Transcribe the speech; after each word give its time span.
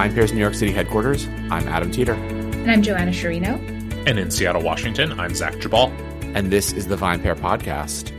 From 0.00 0.08
VinePair's 0.12 0.32
New 0.32 0.40
York 0.40 0.54
City 0.54 0.72
headquarters, 0.72 1.26
I'm 1.50 1.68
Adam 1.68 1.90
Teeter. 1.90 2.14
And 2.14 2.70
I'm 2.70 2.80
Joanna 2.80 3.10
Sciarrino. 3.10 3.58
And 4.08 4.18
in 4.18 4.30
Seattle, 4.30 4.62
Washington, 4.62 5.20
I'm 5.20 5.34
Zach 5.34 5.52
Geballe. 5.56 5.92
And 6.34 6.50
this 6.50 6.72
is 6.72 6.86
the 6.86 6.96
VinePair 6.96 7.36
podcast. 7.36 8.10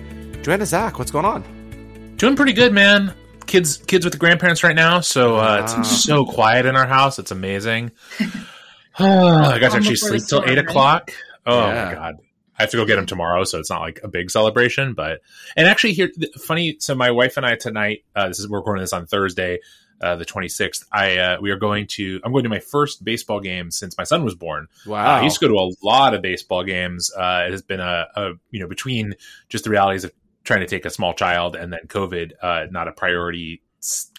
Joanna, 0.44 0.67
Zach, 0.67 0.99
what's 0.99 1.09
going 1.09 1.25
on? 1.25 2.13
Doing 2.17 2.36
pretty 2.36 2.54
good, 2.54 2.71
man. 2.71 3.16
Kids, 3.48 3.77
kids 3.77 4.05
with 4.05 4.13
the 4.13 4.20
grandparents 4.20 4.63
right 4.63 4.75
now, 4.75 4.99
so 4.99 5.38
uh, 5.38 5.66
Wow. 5.66 5.80
it's 5.81 6.04
so 6.04 6.23
quiet 6.23 6.67
in 6.67 6.75
our 6.75 6.86
house. 6.86 7.17
It's 7.17 7.31
amazing. 7.31 7.89
I 9.00 9.58
got 9.59 9.72
to 9.72 9.77
actually 9.77 9.95
sleep 9.95 10.22
till 10.27 10.44
eight 10.45 10.59
o'clock. 10.59 11.09
Oh 11.48 11.66
Yeah. 11.67 11.86
my 11.86 11.94
god, 11.95 12.16
I 12.59 12.61
have 12.61 12.70
to 12.70 12.77
go 12.77 12.86
get 12.86 13.00
him 13.00 13.08
tomorrow, 13.08 13.44
so 13.44 13.58
it's 13.58 13.72
not 13.72 13.81
like 13.81 14.00
a 14.03 14.08
big 14.08 14.30
celebration. 14.30 14.94
But 14.94 15.22
and 15.58 15.67
actually, 15.67 15.94
here, 15.94 16.11
funny. 16.45 16.77
So 16.80 16.94
my 16.94 17.09
wife 17.09 17.38
and 17.38 17.45
I 17.45 17.55
tonight. 17.55 18.03
Uh, 18.16 18.27
this 18.27 18.38
is 18.39 18.48
we're 18.48 18.59
recording 18.59 18.84
this 18.84 18.94
on 18.94 19.08
Thursday, 19.08 19.58
uh, 20.02 20.16
the 20.16 20.26
twenty 20.26 20.48
sixth. 20.50 20.86
I 20.91 21.18
uh, 21.18 21.38
we 21.41 21.52
are 21.52 21.58
going 21.58 21.88
to. 21.91 22.20
I'm 22.23 22.32
going 22.32 22.44
to 22.44 22.50
my 22.50 22.59
first 22.59 23.04
baseball 23.04 23.40
game 23.40 23.72
since 23.72 23.98
my 23.98 24.04
son 24.04 24.23
was 24.23 24.36
born. 24.36 24.68
Uh, 24.86 24.92
Wow. 24.92 25.20
I 25.20 25.23
used 25.23 25.40
to 25.40 25.48
go 25.48 25.54
to 25.54 25.59
a 25.59 25.86
lot 25.86 26.14
of 26.14 26.22
baseball 26.22 26.64
games. 26.64 27.12
Uh, 27.16 27.46
it 27.48 27.52
has 27.52 27.62
been 27.62 27.80
a, 27.80 28.08
a 28.16 28.32
you 28.50 28.59
know 28.59 28.68
between 28.68 29.16
just 29.50 29.64
the 29.64 29.70
realities 29.70 30.04
of 30.04 30.12
trying 30.44 30.62
to 30.62 30.68
take 30.68 30.86
a 30.86 30.90
small 30.90 31.14
child 31.14 31.56
and 31.56 31.72
then 31.72 31.82
COVID, 31.88 32.34
uh, 32.42 32.66
not 32.72 32.88
a 32.88 32.92
priority 32.92 33.62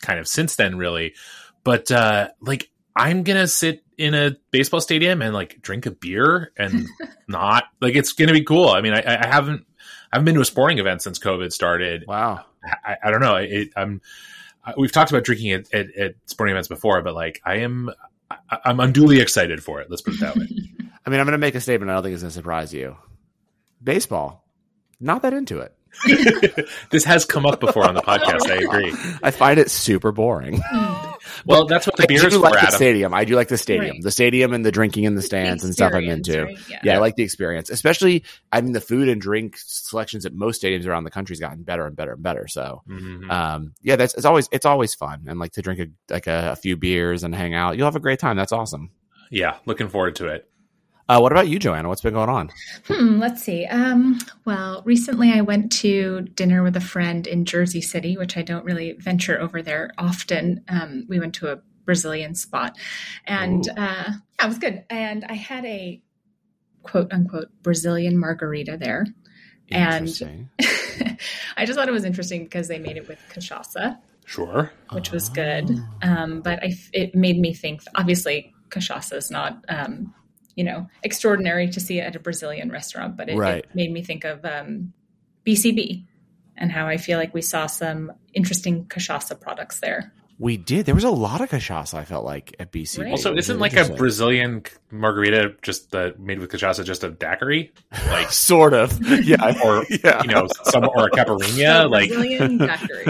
kind 0.00 0.18
of 0.18 0.28
since 0.28 0.56
then 0.56 0.76
really. 0.76 1.14
But 1.64 1.90
uh, 1.90 2.28
like 2.40 2.70
I'm 2.96 3.22
gonna 3.22 3.46
sit 3.46 3.84
in 3.98 4.14
a 4.14 4.36
baseball 4.50 4.80
stadium 4.80 5.22
and 5.22 5.34
like 5.34 5.60
drink 5.62 5.86
a 5.86 5.90
beer 5.90 6.52
and 6.56 6.86
not 7.28 7.64
like 7.80 7.94
it's 7.94 8.12
gonna 8.12 8.32
be 8.32 8.44
cool. 8.44 8.68
I 8.68 8.80
mean, 8.80 8.94
I, 8.94 9.02
I 9.06 9.26
haven't 9.26 9.66
I 10.12 10.16
haven't 10.16 10.26
been 10.26 10.34
to 10.34 10.40
a 10.40 10.44
sporting 10.44 10.78
event 10.78 11.02
since 11.02 11.18
COVID 11.18 11.52
started. 11.52 12.04
wow. 12.06 12.44
I, 12.84 12.96
I 13.02 13.10
don't 13.10 13.20
know. 13.20 13.36
It, 13.36 13.70
I'm. 13.76 14.00
We've 14.76 14.92
talked 14.92 15.10
about 15.10 15.24
drinking 15.24 15.52
at, 15.52 15.74
at, 15.74 15.94
at 15.96 16.14
sporting 16.26 16.52
events 16.52 16.68
before, 16.68 17.02
but 17.02 17.14
like 17.14 17.40
I 17.44 17.56
am, 17.56 17.90
I, 18.30 18.58
I'm 18.64 18.80
unduly 18.80 19.20
excited 19.20 19.62
for 19.62 19.80
it. 19.80 19.90
Let's 19.90 20.02
put 20.02 20.14
it 20.14 20.20
that 20.20 20.36
way. 20.36 20.46
I 21.06 21.10
mean, 21.10 21.18
I'm 21.18 21.26
going 21.26 21.32
to 21.32 21.38
make 21.38 21.56
a 21.56 21.60
statement. 21.60 21.90
I 21.90 21.94
don't 21.94 22.04
think 22.04 22.14
it's 22.14 22.22
going 22.22 22.30
to 22.30 22.34
surprise 22.34 22.72
you. 22.72 22.96
Baseball, 23.82 24.46
not 25.00 25.22
that 25.22 25.34
into 25.34 25.58
it. 25.58 25.74
This 26.90 27.04
has 27.04 27.24
come 27.24 27.46
up 27.46 27.60
before 27.60 27.86
on 27.86 27.94
the 27.94 28.02
podcast. 28.02 28.50
I 28.50 28.56
agree. 28.56 28.92
I 29.22 29.30
find 29.30 29.58
it 29.58 29.70
super 29.70 30.12
boring. 30.12 30.60
Well, 31.46 31.66
that's 31.66 31.86
what 31.86 31.96
the 31.96 32.04
I 32.04 32.06
beer 32.06 32.20
do 32.20 32.26
is 32.26 32.34
for, 32.34 32.40
like 32.40 32.52
the 32.54 32.58
Adam. 32.60 32.74
stadium. 32.74 33.14
I 33.14 33.24
do 33.24 33.36
like 33.36 33.48
the 33.48 33.58
stadium. 33.58 33.90
Right. 33.96 34.02
The 34.02 34.10
stadium 34.10 34.52
and 34.52 34.64
the 34.64 34.72
drinking 34.72 35.04
in 35.04 35.14
the 35.14 35.22
stands 35.22 35.64
and 35.64 35.72
stuff 35.72 35.92
I'm 35.94 36.04
into. 36.08 36.44
right? 36.44 36.58
Yeah. 36.68 36.78
Yeah, 36.84 36.94
I 36.96 36.98
like 36.98 37.16
the 37.16 37.22
experience. 37.22 37.70
Especially, 37.70 38.24
I 38.52 38.60
mean, 38.60 38.72
the 38.72 38.80
food 38.80 39.08
and 39.08 39.20
drink 39.20 39.56
selections 39.58 40.26
at 40.26 40.34
most 40.34 40.62
stadiums 40.62 40.86
around 40.86 41.04
the 41.04 41.10
country's 41.10 41.40
gotten 41.40 41.62
better 41.62 41.86
and 41.86 41.96
better 41.96 42.12
and 42.12 42.22
better. 42.22 42.48
So, 42.48 42.82
Mhm. 42.88 43.30
um, 43.30 43.74
yeah, 43.82 43.96
that's 43.96 44.14
it's 44.14 44.24
always 44.24 44.48
it's 44.52 44.66
always 44.66 44.94
fun 44.94 45.24
and 45.28 45.38
like 45.38 45.52
to 45.52 45.62
drink 45.62 45.80
a, 45.80 46.12
like 46.12 46.26
a, 46.26 46.50
a 46.52 46.56
few 46.56 46.76
beers 46.76 47.22
and 47.24 47.34
hang 47.34 47.54
out. 47.54 47.76
You'll 47.76 47.86
have 47.86 47.96
a 47.96 48.00
great 48.00 48.18
time. 48.18 48.36
That's 48.36 48.52
awesome. 48.52 48.90
Yeah, 49.30 49.56
looking 49.64 49.88
forward 49.88 50.16
to 50.16 50.26
it. 50.28 50.48
Uh, 51.08 51.18
what 51.18 51.32
about 51.32 51.48
you, 51.48 51.58
Joanna? 51.58 51.88
What's 51.88 52.00
been 52.00 52.14
going 52.14 52.28
on? 52.30 52.50
Hmm, 52.86 53.18
let's 53.18 53.42
see. 53.42 53.66
Um, 53.66 54.18
well, 54.44 54.82
recently 54.84 55.32
I 55.32 55.40
went 55.40 55.72
to 55.72 56.22
dinner 56.34 56.62
with 56.62 56.76
a 56.76 56.80
friend 56.80 57.26
in 57.26 57.44
Jersey 57.44 57.80
City, 57.80 58.16
which 58.16 58.36
I 58.36 58.42
don't 58.42 58.64
really 58.64 58.92
venture 58.92 59.38
over 59.40 59.62
there 59.62 59.90
often. 59.98 60.64
Um, 60.68 61.04
we 61.08 61.18
went 61.20 61.34
to 61.36 61.52
a 61.52 61.60
Brazilian 61.84 62.34
spot, 62.34 62.76
and 63.26 63.68
uh, 63.68 63.72
yeah, 63.76 64.14
it 64.42 64.46
was 64.46 64.58
good. 64.58 64.84
And 64.88 65.24
I 65.28 65.34
had 65.34 65.64
a 65.64 66.00
quote 66.82 67.12
unquote 67.12 67.48
Brazilian 67.62 68.16
margarita 68.18 68.76
there. 68.78 69.06
And- 69.70 70.48
I 71.56 71.66
just 71.66 71.78
thought 71.78 71.88
it 71.88 71.92
was 71.92 72.04
interesting 72.04 72.44
because 72.44 72.68
they 72.68 72.78
made 72.78 72.96
it 72.96 73.08
with 73.08 73.18
cachaça, 73.32 73.98
Sure. 74.24 74.70
which 74.92 75.10
was 75.10 75.28
good. 75.28 75.70
Oh. 75.70 76.08
Um, 76.08 76.40
but 76.42 76.62
I, 76.62 76.72
it 76.92 77.14
made 77.14 77.38
me 77.38 77.54
think. 77.54 77.82
Obviously, 77.94 78.52
cachaça 78.70 79.14
is 79.16 79.30
not, 79.30 79.64
um, 79.68 80.14
you 80.56 80.64
know, 80.64 80.88
extraordinary 81.02 81.68
to 81.70 81.80
see 81.80 81.98
it 81.98 82.02
at 82.02 82.16
a 82.16 82.20
Brazilian 82.20 82.70
restaurant, 82.70 83.16
but 83.16 83.28
it, 83.28 83.36
Right. 83.36 83.64
it 83.64 83.74
made 83.74 83.92
me 83.92 84.02
think 84.02 84.24
of 84.24 84.44
um, 84.44 84.92
BCB 85.46 86.04
and 86.56 86.70
how 86.70 86.86
I 86.86 86.96
feel 86.98 87.18
like 87.18 87.32
we 87.34 87.42
saw 87.42 87.66
some 87.66 88.12
interesting 88.34 88.84
cachaça 88.86 89.38
products 89.40 89.80
there. 89.80 90.12
we 90.38 90.56
did. 90.56 90.86
There 90.86 90.94
was 90.94 91.04
a 91.04 91.10
lot 91.10 91.40
of 91.40 91.50
cachaça. 91.50 91.94
I 91.94 92.04
felt 92.04 92.24
like 92.24 92.54
at 92.58 92.72
BC. 92.72 92.98
Right. 93.02 93.10
Also, 93.12 93.34
isn't 93.36 93.58
like 93.60 93.76
a 93.76 93.88
Brazilian 93.94 94.64
margarita 94.90 95.54
just 95.62 95.94
uh, 95.94 96.10
made 96.18 96.40
with 96.40 96.50
cachaça 96.50 96.84
just 96.84 97.04
a 97.04 97.10
daiquiri, 97.10 97.70
like 98.08 98.30
sort 98.50 98.74
of, 98.74 98.90
yeah, 99.24 99.54
or 99.64 99.84
yeah. 100.04 100.20
you 100.22 100.28
know, 100.30 100.48
some 100.64 100.84
or 100.88 101.06
a 101.06 101.10
caipirinha, 101.10 101.88
like 101.88 102.10
Brazilian 102.10 102.58
daiquiri. 102.58 103.04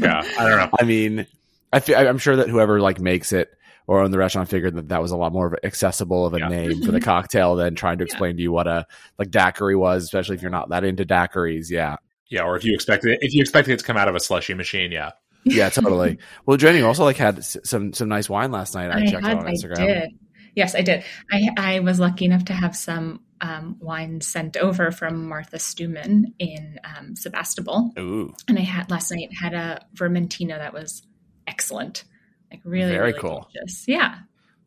yeah, 0.00 0.22
I 0.38 0.48
don't 0.48 0.58
know. 0.58 0.70
I 0.78 0.84
mean, 0.84 1.26
I 1.72 1.80
fe- 1.80 1.94
I'm 1.94 2.18
sure 2.18 2.36
that 2.36 2.48
whoever 2.48 2.80
like 2.80 3.00
makes 3.00 3.32
it 3.32 3.52
or 3.86 4.00
owned 4.00 4.12
the 4.12 4.18
restaurant 4.18 4.48
figured 4.48 4.74
that 4.76 4.88
that 4.88 5.02
was 5.02 5.10
a 5.10 5.16
lot 5.16 5.32
more 5.32 5.46
of 5.46 5.54
accessible 5.64 6.26
of 6.26 6.34
a 6.34 6.38
Yeah. 6.38 6.48
name 6.48 6.82
for 6.82 6.92
the 6.92 7.00
cocktail 7.12 7.56
than 7.56 7.74
trying 7.74 7.98
to 7.98 8.04
explain 8.04 8.36
to 8.36 8.42
you 8.42 8.52
what 8.52 8.66
a 8.66 8.86
like 9.18 9.30
daiquiri 9.30 9.76
was, 9.76 10.04
especially 10.04 10.36
if 10.36 10.42
you're 10.42 10.50
not 10.50 10.68
that 10.70 10.84
into 10.84 11.04
daiquiris. 11.04 11.70
Yeah, 11.70 11.96
Yeah, 12.28 12.42
or 12.42 12.56
if 12.56 12.64
you 12.64 12.74
expect 12.74 13.04
it, 13.04 13.18
if 13.22 13.34
you 13.34 13.40
expect 13.40 13.68
it 13.68 13.78
to 13.78 13.84
come 13.84 13.96
out 13.96 14.08
of 14.08 14.14
a 14.14 14.20
slushy 14.20 14.54
machine, 14.54 14.92
yeah. 14.92 15.10
yeah, 15.44 15.68
totally. 15.70 16.18
well, 16.46 16.56
Jenny 16.56 16.82
also 16.82 17.04
like 17.04 17.16
had 17.16 17.38
s- 17.38 17.56
some 17.64 17.92
some 17.92 18.08
nice 18.08 18.28
wine 18.30 18.52
last 18.52 18.74
night. 18.74 18.90
I, 18.90 18.98
I 19.00 19.06
checked 19.06 19.24
had, 19.26 19.36
out 19.36 19.42
on 19.42 19.48
I 19.48 19.52
Instagram. 19.52 19.76
did. 19.86 20.10
Yes, 20.54 20.74
I 20.74 20.82
did. 20.82 21.02
I, 21.32 21.48
I 21.56 21.80
was 21.80 21.98
lucky 21.98 22.26
enough 22.26 22.44
to 22.44 22.52
have 22.52 22.76
some 22.76 23.22
um, 23.40 23.76
wine 23.80 24.20
sent 24.20 24.56
over 24.58 24.92
from 24.92 25.26
Martha 25.28 25.56
Stoumen 25.56 26.26
in 26.38 26.78
um, 26.84 27.16
Sebastopol. 27.16 27.90
Ooh, 27.98 28.34
and 28.46 28.58
I 28.58 28.62
had 28.62 28.90
last 28.90 29.10
night 29.10 29.30
had 29.32 29.54
a 29.54 29.84
Vermentino 29.96 30.58
that 30.58 30.72
was 30.74 31.02
excellent, 31.46 32.04
like 32.52 32.60
really, 32.64 32.90
Very 32.90 33.08
really 33.08 33.18
cool. 33.18 33.48
delicious. 33.52 33.84
Yeah, 33.88 34.18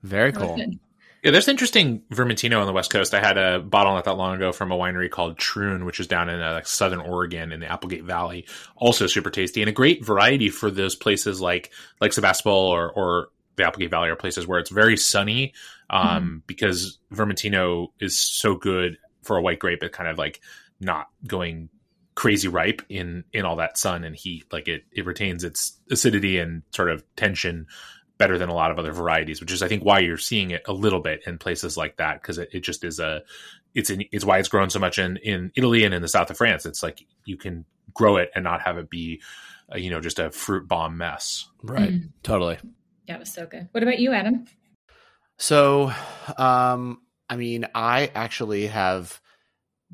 very 0.04 0.32
cool. 0.32 0.58
Yeah, 1.24 1.32
there's 1.32 1.48
interesting 1.48 2.04
Vermentino 2.12 2.60
on 2.60 2.68
the 2.68 2.74
West 2.74 2.92
Coast. 2.92 3.16
I 3.16 3.20
had 3.20 3.40
a 3.40 3.60
bottle 3.60 3.94
not 3.96 4.06
that 4.06 4.14
long 4.14 4.36
ago 4.36 4.52
from 4.52 4.72
a 4.72 4.78
winery 4.78 5.10
called 5.10 5.40
Troon, 5.40 5.84
which 5.84 6.00
is 6.00 6.06
down 6.06 6.30
in 6.30 6.40
uh, 6.40 6.54
like 6.54 6.68
Southern 6.68 7.00
Oregon 7.00 7.52
in 7.52 7.60
the 7.60 7.66
Applegate 7.66 8.04
Valley. 8.04 8.46
Also 8.76 9.08
super 9.08 9.32
tasty 9.32 9.62
and 9.64 9.70
a 9.70 9.74
great 9.74 10.06
variety 10.06 10.50
for 10.50 10.70
those 10.70 10.96
places 10.96 11.42
like 11.42 11.72
like 12.00 12.14
Sebastopol 12.14 12.54
or 12.54 12.92
or 12.92 13.30
the 13.56 13.66
Applegate 13.66 13.90
Valley 13.90 14.10
are 14.10 14.16
places 14.16 14.46
where 14.46 14.60
it's 14.60 14.70
very 14.70 14.98
sunny. 14.98 15.54
Um, 15.90 16.44
because 16.46 17.00
Vermentino 17.12 17.88
is 18.00 18.20
so 18.20 18.56
good 18.56 18.98
for 19.24 19.38
a 19.38 19.42
white 19.42 19.60
grape, 19.60 19.82
it 19.82 19.92
kind 19.92 20.10
of 20.10 20.18
like 20.18 20.42
not 20.80 21.08
going 21.26 21.70
crazy 22.16 22.48
ripe 22.48 22.82
in 22.90 23.24
in 23.34 23.46
all 23.46 23.58
that 23.58 23.78
sun 23.78 24.04
and 24.04 24.16
heat. 24.16 24.46
Like 24.52 24.68
it 24.68 24.84
it 24.92 25.06
retains 25.06 25.44
its 25.44 25.80
acidity 25.92 26.38
and 26.40 26.64
sort 26.72 26.90
of 26.90 27.04
tension 27.16 27.68
better 28.18 28.38
than 28.38 28.48
a 28.48 28.54
lot 28.54 28.72
of 28.72 28.80
other 28.80 28.94
varieties, 28.94 29.42
which 29.42 29.52
is 29.52 29.62
I 29.62 29.68
think 29.68 29.84
why 29.84 30.00
you're 30.00 30.18
seeing 30.18 30.52
it 30.52 30.64
a 30.68 30.74
little 30.74 31.02
bit 31.02 31.24
in 31.28 31.38
places 31.38 31.76
like 31.76 31.98
that 31.98 32.22
because 32.22 32.38
it, 32.38 32.50
it 32.54 32.62
just 32.62 32.84
is 32.86 33.00
a 33.00 33.22
it's 33.74 33.90
in, 33.90 34.06
it's 34.14 34.24
why 34.24 34.38
it's 34.40 34.48
grown 34.48 34.70
so 34.70 34.80
much 34.80 34.98
in 34.98 35.18
in 35.18 35.52
Italy 35.56 35.84
and 35.84 35.94
in 35.94 36.02
the 36.02 36.08
south 36.08 36.30
of 36.30 36.38
France. 36.38 36.66
It's 36.66 36.82
like 36.82 37.06
you 37.26 37.36
can 37.38 37.66
grow 37.94 38.16
it 38.18 38.30
and 38.34 38.44
not 38.44 38.62
have 38.62 38.78
it 38.78 38.90
be 38.90 39.22
uh, 39.74 39.78
you 39.78 39.90
know 39.90 40.00
just 40.00 40.20
a 40.20 40.32
fruit 40.32 40.68
bomb 40.68 40.98
mess. 40.98 41.50
Right, 41.62 41.92
Mm. 41.92 42.10
totally. 42.24 42.58
Yeah, 43.08 43.16
it 43.16 43.20
was 43.20 43.34
so 43.34 43.46
good. 43.46 43.68
What 43.72 43.84
about 43.84 44.00
you, 44.00 44.14
Adam? 44.14 44.46
So, 45.38 45.92
um, 46.38 47.02
I 47.30 47.36
mean, 47.36 47.68
I 47.76 48.10
actually 48.16 48.68
have 48.68 49.20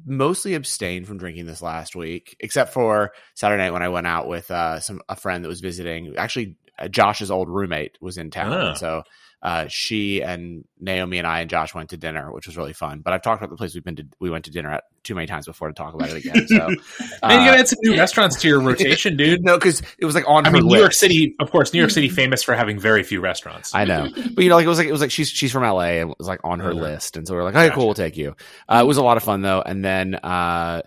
mostly 0.06 0.56
abstained 0.56 1.08
from 1.08 1.18
drinking 1.18 1.46
this 1.46 1.62
last 1.62 1.96
week, 1.96 2.36
except 2.40 2.74
for 2.74 3.12
Saturday 3.36 3.64
night 3.64 3.72
when 3.72 3.84
I 3.84 3.90
went 3.90 4.08
out 4.08 4.28
with 4.28 4.50
uh, 4.52 4.80
some 4.80 5.02
a 5.10 5.16
friend 5.16 5.44
that 5.44 5.50
was 5.50 5.62
visiting. 5.62 6.16
Actually, 6.18 6.58
uh, 6.80 6.88
Josh's 6.88 7.32
old 7.32 7.50
roommate 7.50 7.98
was 8.02 8.18
in 8.18 8.32
town, 8.32 8.54
and 8.54 8.78
so 8.78 9.04
uh, 9.44 9.66
she 9.68 10.22
and 10.22 10.66
Naomi 10.80 11.18
and 11.18 11.26
I 11.26 11.40
and 11.40 11.50
Josh 11.50 11.74
went 11.74 11.90
to 11.90 11.98
dinner, 11.98 12.32
which 12.32 12.46
was 12.46 12.58
really 12.58 12.74
fun. 12.74 13.00
But 13.00 13.14
I've 13.14 13.22
talked 13.24 13.42
about 13.42 13.50
the 13.50 13.58
place 13.58 13.74
we've 13.74 13.84
been 13.84 13.96
to. 13.96 14.06
We 14.20 14.30
went 14.30 14.46
to 14.46 14.52
dinner 14.52 14.72
at 14.72 14.84
too 15.04 15.16
many 15.16 15.26
times 15.26 15.48
before 15.48 15.68
to 15.68 15.74
talk 15.74 15.96
about 15.96 16.10
it 16.12 16.18
again. 16.18 16.48
So, 16.48 16.58
Man, 16.60 16.68
you 16.70 16.78
uh, 17.24 17.46
gotta 17.46 17.58
add 17.60 17.68
some 17.68 17.80
new 17.82 17.98
restaurants 17.98 18.40
to 18.42 18.48
your 18.48 18.62
rotation, 18.62 19.18
dude. 19.18 19.40
no, 19.44 19.58
because 19.58 19.82
it 19.98 20.06
was 20.06 20.14
like 20.14 20.26
on. 20.28 20.46
I 20.46 20.50
her 20.50 20.54
mean, 20.58 20.68
New 20.68 20.78
York. 20.78 20.94
City, 20.94 21.36
of 21.40 21.50
course, 21.50 21.74
New 21.74 21.80
York 21.80 21.90
City 21.92 22.08
famous 22.08 22.44
for 22.44 22.54
having 22.56 22.80
very 22.80 23.02
few 23.02 23.20
restaurants. 23.20 23.74
I 23.74 23.86
know, 23.86 24.10
but 24.36 24.44
you 24.44 24.50
know, 24.50 24.56
like 24.58 24.66
it 24.66 24.70
was 24.70 24.78
like 24.78 24.88
it 24.88 24.92
was 24.92 25.02
like 25.02 25.12
she's 25.12 25.30
she's 25.30 25.52
from 25.52 25.64
LA 25.64 25.80
and 26.02 26.12
it 26.12 26.16
was 26.20 26.28
like 26.28 26.42
on 26.44 26.60
her 26.60 26.72
Mhm. 26.74 26.80
list, 26.82 27.18
and 27.18 27.28
so 27.28 27.34
we 27.34 27.40
are 27.40 27.44
like, 27.44 27.56
okay, 27.56 27.68
Gotcha. 27.70 27.76
cool, 27.76 27.86
we'll 27.88 27.94
take 27.96 28.18
you. 28.18 28.36
Uh, 28.70 28.82
it 28.84 28.88
was 28.88 28.98
a 28.98 29.04
lot 29.04 29.18
of 29.18 29.24
fun 29.24 29.42
though, 29.42 29.62
and 29.66 29.84
then 29.84 30.14
uh, 30.16 30.84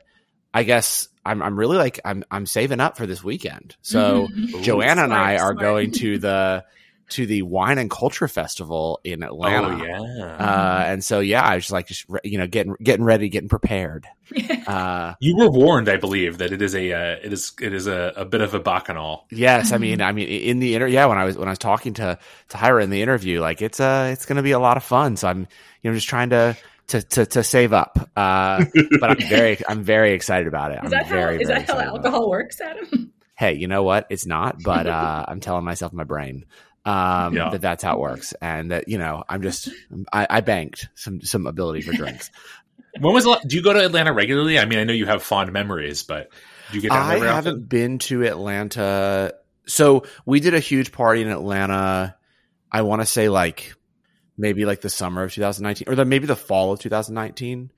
I 0.53 0.62
guess 0.62 1.09
I'm 1.27 1.43
I'm 1.43 1.59
really 1.59 1.77
like 1.77 1.99
I'm 2.05 2.23
I'm 2.31 2.47
saving 2.47 2.79
up 2.81 2.97
for 2.97 3.06
this 3.06 3.25
weekend. 3.25 3.75
So 3.83 4.29
Mhm. 4.29 4.62
Joanna 4.62 5.03
and 5.05 5.12
I 5.12 5.35
are 5.35 5.39
smart. 5.55 5.59
going 5.59 5.91
to 5.93 6.19
the 6.19 6.65
to 7.15 7.27
the 7.27 7.43
Wine 7.43 7.79
and 7.79 7.89
Culture 7.91 8.27
Festival 8.27 9.01
in 9.05 9.23
Atlanta. 9.23 9.69
oh 9.69 9.85
yeah. 9.85 10.25
Uh, 10.37 10.85
and 10.87 11.05
so 11.05 11.21
yeah, 11.21 11.43
I 11.43 11.55
was 11.55 11.65
just 11.65 11.73
like 11.73 11.87
just 11.87 12.05
re- 12.09 12.21
you 12.25 12.39
know 12.39 12.47
getting 12.49 12.75
getting 12.83 13.05
ready, 13.05 13.29
getting 13.29 13.49
prepared. 13.49 14.07
Uh, 14.67 15.13
you 15.21 15.37
were 15.37 15.51
warned, 15.51 15.91
I 15.91 15.99
believe, 15.99 16.39
that 16.39 16.51
it 16.51 16.63
is 16.63 16.75
a 16.75 16.91
uh, 16.91 17.17
it 17.23 17.35
is 17.35 17.53
it 17.61 17.75
is 17.75 17.87
a, 17.87 18.15
a 18.17 18.25
bit 18.25 18.41
of 18.41 18.55
a 18.55 18.59
bacchanal. 18.59 19.27
Yes, 19.31 19.73
I 19.73 19.77
mean, 19.77 20.01
I 20.01 20.13
mean, 20.13 20.27
in 20.27 20.59
the 20.59 20.75
inter, 20.75 20.87
yeah, 20.87 21.05
when 21.05 21.19
I 21.19 21.25
was 21.25 21.37
when 21.37 21.49
I 21.49 21.51
was 21.53 21.59
talking 21.59 21.93
to 21.95 22.19
to 22.49 22.57
Hyra 22.57 22.83
in 22.83 22.89
the 22.89 23.03
interview, 23.03 23.43
like 23.43 23.61
it's 23.61 23.79
uh 23.79 24.09
it's 24.11 24.25
going 24.25 24.37
to 24.37 24.43
be 24.43 24.53
a 24.53 24.59
lot 24.59 24.79
of 24.79 24.83
fun. 24.83 25.19
So 25.19 25.29
I'm 25.29 25.41
you 25.83 25.91
know 25.91 25.95
just 25.95 26.09
trying 26.09 26.31
to 26.31 26.57
to 26.89 27.03
to, 27.03 27.27
to 27.27 27.45
save 27.45 27.75
up, 27.75 27.99
uh, 28.17 28.65
but 29.01 29.11
I'm 29.11 29.29
very 29.29 29.59
I'm 29.69 29.83
very 29.83 30.13
excited 30.13 30.47
about 30.49 30.73
it. 30.73 30.79
I'm 30.83 30.89
that 30.89 31.09
very 31.09 31.43
is 31.43 31.47
very 31.47 31.61
that 31.61 31.69
how 31.69 31.75
excited 31.75 31.89
about 31.91 31.95
it. 31.97 32.07
alcohol 32.07 32.31
works, 32.31 32.61
Adam? 32.63 33.13
hey, 33.37 33.53
you 33.55 33.69
know 33.69 33.83
what? 33.83 34.07
It's 34.09 34.25
not, 34.25 34.63
but 34.63 34.87
uh, 34.97 35.27
I'm 35.29 35.41
telling 35.41 35.65
myself 35.65 35.93
in 35.93 35.99
my 35.99 36.05
brain 36.05 36.47
um, 36.85 37.35
Yeah. 37.35 37.51
that 37.51 37.61
that's 37.61 37.83
how 37.83 37.95
it 37.95 38.01
works, 38.01 38.35
and 38.41 38.71
that 38.71 38.89
you 38.89 38.99
know 38.99 39.25
I'm 39.29 39.43
just 39.43 39.69
I, 40.13 40.27
I 40.29 40.41
banked 40.41 40.89
some 40.95 41.21
some 41.23 41.47
ability 41.47 41.83
for 41.83 41.93
drinks. 41.93 42.31
When 43.01 43.13
was 43.13 43.25
do 43.45 43.57
you 43.57 43.63
go 43.63 43.73
to 43.73 43.85
Atlanta 43.85 44.13
regularly? 44.13 44.57
I 44.57 44.67
mean, 44.67 44.79
I 44.79 44.85
know 44.85 44.93
you 44.93 45.07
have 45.07 45.21
fond 45.21 45.53
memories, 45.53 46.05
but 46.05 46.31
do 46.71 46.77
you 46.77 46.83
get 46.83 46.93
I 46.93 47.15
haven't 47.17 47.29
often? 47.29 47.63
been 47.65 47.99
to 48.01 48.25
Atlanta. 48.25 49.35
So 49.67 50.05
we 50.25 50.39
did 50.39 50.55
a 50.55 50.61
huge 50.61 50.93
party 50.93 51.21
in 51.23 51.29
Atlanta. 51.29 52.17
I 52.71 52.83
want 52.83 53.03
to 53.03 53.07
say 53.07 53.29
like 53.29 53.75
maybe 54.39 54.65
like 54.65 54.81
the 54.81 54.91
summer 54.91 55.25
of 55.25 55.33
2019 55.33 55.89
or 55.89 55.97
the, 55.97 56.05
maybe 56.05 56.27
the 56.27 56.37
fall 56.37 56.73
of 56.73 56.79
2019. 56.79 57.73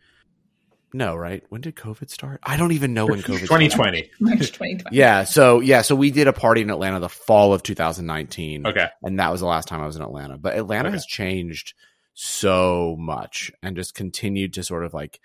No, 0.96 1.14
right? 1.14 1.44
When 1.50 1.60
did 1.60 1.76
COVID 1.76 2.08
start? 2.10 2.40
I 2.43 2.56
don't 2.56 2.72
even 2.72 2.94
know 2.94 3.04
when 3.06 3.20
COVID 3.20 3.40
2020. 3.40 4.10
March 4.20 4.38
2020. 4.52 4.96
Yeah, 4.96 5.25
so 5.25 5.60
yeah, 5.60 5.82
so 5.82 5.94
we 5.94 6.10
did 6.10 6.26
a 6.26 6.32
party 6.32 6.62
in 6.62 6.70
Atlanta 6.70 7.00
the 7.00 7.08
fall 7.10 7.52
of 7.52 7.62
2019 7.62 8.66
Okay. 8.66 8.88
and 9.02 9.20
that 9.20 9.31
was 9.31 9.40
the 9.40 9.46
last 9.46 9.69
time 9.69 9.82
I 9.82 9.87
was 9.87 9.96
in 9.96 10.02
Atlanta. 10.02 10.38
But 10.38 10.56
Atlanta 10.56 10.88
Okay. 10.88 10.96
has 10.96 11.04
changed 11.04 11.75
so 12.14 12.96
much 12.98 13.52
and 13.62 13.76
just 13.76 13.94
continued 13.94 14.54
to 14.54 14.62
sort 14.64 14.84
of 14.84 14.94
like 14.94 15.20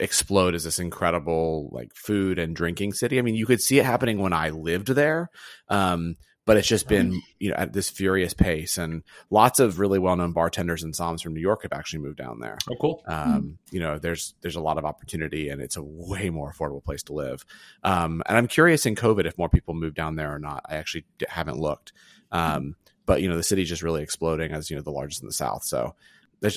explode 0.00 0.54
as 0.56 0.64
this 0.64 0.80
incredible 0.80 1.68
like 1.72 1.94
food 1.94 2.40
and 2.40 2.56
drinking 2.56 2.92
city. 2.92 3.20
I 3.20 3.22
mean, 3.22 3.36
you 3.36 3.46
could 3.46 3.60
see 3.60 3.78
it 3.78 3.84
happening 3.86 4.18
when 4.18 4.32
I 4.32 4.50
lived 4.50 4.88
there. 4.88 5.28
Um, 5.68 6.16
but 6.44 6.56
it's 6.56 6.66
just 6.66 6.88
been, 6.88 7.22
you 7.38 7.50
know, 7.50 7.56
at 7.56 7.72
this 7.72 7.88
furious 7.88 8.34
pace 8.34 8.76
and 8.76 9.04
lots 9.30 9.60
of 9.60 9.78
really 9.78 9.98
well-known 9.98 10.32
bartenders 10.32 10.82
and 10.82 10.92
somms 10.92 11.22
from 11.22 11.34
New 11.34 11.40
York 11.40 11.62
have 11.62 11.72
actually 11.72 12.00
moved 12.00 12.18
down 12.18 12.40
there. 12.40 12.58
Oh, 12.70 12.76
cool. 12.80 13.02
Um, 13.06 13.58
you 13.70 13.78
know, 13.78 13.98
there's 13.98 14.34
there's 14.40 14.56
a 14.56 14.60
lot 14.60 14.76
of 14.76 14.84
opportunity 14.84 15.50
and 15.50 15.62
it's 15.62 15.76
a 15.76 15.82
way 15.82 16.30
more 16.30 16.52
affordable 16.52 16.82
place 16.82 17.04
to 17.04 17.12
live. 17.12 17.44
Um, 17.84 18.22
and 18.26 18.36
I'm 18.36 18.48
curious 18.48 18.86
in 18.86 18.96
COVID 18.96 19.24
if 19.24 19.38
more 19.38 19.48
people 19.48 19.74
move 19.74 19.94
down 19.94 20.16
there 20.16 20.34
or 20.34 20.40
not. 20.40 20.64
I 20.68 20.76
actually 20.76 21.04
haven't 21.28 21.58
looked. 21.58 21.92
Um, 22.32 22.74
but 23.06 23.22
you 23.22 23.28
know, 23.28 23.36
the 23.36 23.42
city's 23.42 23.68
just 23.68 23.82
really 23.82 24.02
exploding 24.02 24.52
as 24.52 24.68
you 24.68 24.76
know 24.76 24.82
the 24.82 24.90
largest 24.90 25.22
in 25.22 25.26
the 25.26 25.32
South. 25.32 25.64
So 25.64 25.94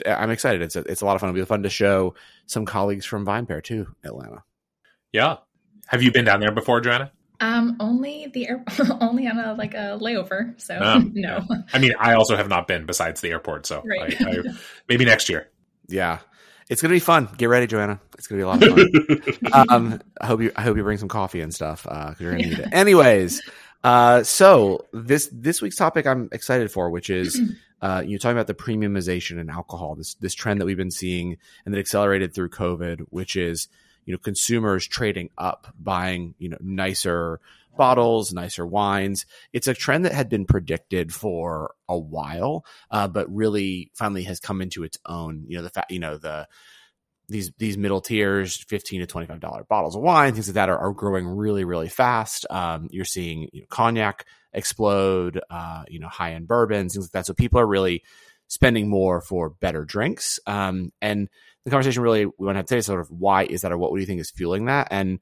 I'm 0.06 0.32
excited. 0.32 0.64
It's 0.64 0.76
a, 0.76 0.80
it's 0.80 1.02
a 1.02 1.06
lot 1.06 1.16
of 1.16 1.22
fun. 1.22 1.30
It'll 1.30 1.42
be 1.42 1.46
fun 1.46 1.64
to 1.64 1.70
show 1.70 2.16
some 2.48 2.66
colleagues 2.66 3.06
from 3.06 3.26
VinePair 3.26 3.64
too, 3.64 3.96
Atlanta. 4.04 4.44
Yeah. 5.12 5.38
Have 5.88 6.02
you 6.02 6.12
been 6.12 6.26
down 6.26 6.40
there 6.40 6.52
before, 6.52 6.82
Joanna? 6.82 7.12
Um, 7.46 7.78
only 7.80 8.28
the 8.34 8.48
air, 8.48 8.64
only 9.02 9.28
on 9.28 9.38
a 9.38 9.54
like 9.54 9.74
a 9.76 10.00
layover. 10.02 10.60
So 10.60 10.78
Oh, 10.82 11.00
no. 11.14 11.46
I 11.72 11.80
mean, 11.80 11.94
I 12.00 12.14
also 12.14 12.36
have 12.36 12.48
not 12.48 12.68
been 12.68 12.86
besides 12.86 13.22
the 13.22 13.30
airport, 13.30 13.66
so 13.68 13.84
Right. 13.86 14.20
I, 14.22 14.32
I, 14.32 14.38
maybe 14.90 15.06
next 15.06 15.30
year. 15.30 15.50
Yeah, 15.88 16.20
it's 16.70 16.82
gonna 16.82 16.94
be 16.94 17.00
fun. 17.00 17.30
Get 17.38 17.50
ready, 17.50 17.68
Joanna. 17.68 18.00
It's 18.18 18.26
gonna 18.26 18.40
be 18.40 18.44
a 18.44 18.48
lot 18.48 18.64
of 18.64 18.74
fun. 19.54 19.66
um, 19.70 20.02
I 20.20 20.26
hope 20.26 20.42
you 20.42 20.52
I 20.56 20.64
hope 20.64 20.76
you 20.76 20.84
bring 20.84 20.98
some 20.98 21.08
coffee 21.08 21.42
and 21.42 21.54
stuff 21.54 21.84
because 21.84 22.20
you're 22.20 22.32
gonna 22.32 22.44
need 22.44 22.60
it. 22.60 22.70
Anyways, 22.72 23.44
uh, 23.84 24.24
so 24.24 24.86
this 24.92 25.30
this 25.32 25.62
week's 25.62 25.76
topic 25.76 26.08
I'm 26.08 26.30
excited 26.32 26.72
for, 26.72 26.90
which 26.90 27.12
is 27.12 27.40
uh, 27.84 28.02
you 28.04 28.18
talking 28.18 28.36
about 28.36 28.48
the 28.48 28.56
premiumization 28.56 29.40
in 29.40 29.52
alcohol, 29.52 29.94
this 29.94 30.16
this 30.16 30.34
trend 30.34 30.60
that 30.60 30.66
we've 30.66 30.76
been 30.78 30.90
seeing 30.90 31.38
and 31.64 31.76
that 31.76 31.80
accelerated 31.80 32.34
through 32.34 32.50
COVID, 32.50 33.02
which 33.12 33.36
is 33.36 33.68
you 34.06 34.14
know 34.14 34.20
consumers 34.20 34.88
trading 34.88 35.30
up, 35.38 35.74
buying 35.80 36.36
you 36.38 36.50
know 36.50 36.58
nicer 36.62 37.40
bottles, 37.78 38.34
nicer 38.34 38.66
wines. 38.66 39.26
It's 39.52 39.68
a 39.68 39.74
trend 39.74 40.06
that 40.06 40.14
had 40.14 40.30
been 40.30 40.46
predicted 40.46 41.14
for 41.14 41.76
a 41.90 41.98
while, 41.98 42.66
uh, 42.90 43.08
but 43.08 43.34
really 43.34 43.92
finally 43.94 44.24
has 44.24 44.40
come 44.40 44.62
into 44.62 44.84
its 44.84 44.98
own. 45.06 45.46
You 45.48 45.58
know 45.58 45.64
the 45.64 45.70
fact 45.70 45.92
you 45.92 46.00
know 46.00 46.18
the 46.18 46.48
these 47.28 47.52
these 47.58 47.78
middle 47.78 48.02
tiers, 48.02 48.56
fifteen 48.56 49.02
to 49.02 49.08
twenty 49.08 49.28
five 49.28 49.40
dollar 49.40 49.64
bottles 49.64 49.96
of 49.96 50.02
wine, 50.02 50.34
things 50.34 50.48
like 50.48 50.56
that 50.56 50.70
are, 50.70 50.78
are 50.78 50.94
growing 50.94 51.28
really 51.28 51.66
really 51.66 51.90
fast. 51.90 52.46
Um, 52.50 52.88
you're 52.92 53.06
seeing 53.06 53.50
you 53.52 53.62
know, 53.62 53.68
cognac 53.70 54.26
explode, 54.54 55.42
uh, 55.50 55.84
you 55.88 56.00
know 56.00 56.08
high 56.08 56.34
end 56.34 56.48
bourbons, 56.48 56.94
things 56.94 57.06
like 57.06 57.12
that. 57.12 57.26
So 57.26 57.34
people 57.34 57.60
are 57.60 57.68
really 57.68 58.04
spending 58.48 58.88
more 58.88 59.22
for 59.22 59.50
better 59.50 59.86
drinks. 59.86 60.40
Um, 60.46 60.92
and 61.02 61.30
the 61.66 61.72
conversation 61.72 62.04
really 62.04 62.26
we 62.26 62.46
want 62.46 62.56
to 62.56 62.60
have 62.60 62.66
today 62.68 62.78
is 62.78 62.86
sort 62.86 63.02
of 63.02 63.12
why 63.12 63.44
is 63.44 63.62
that, 63.62 63.72
or 63.72 63.78
what 63.78 63.94
do 63.94 64.00
you 64.00 64.06
think 64.06 64.22
is 64.22 64.32
fueling 64.32 64.66
that? 64.66 64.88
And 64.92 65.20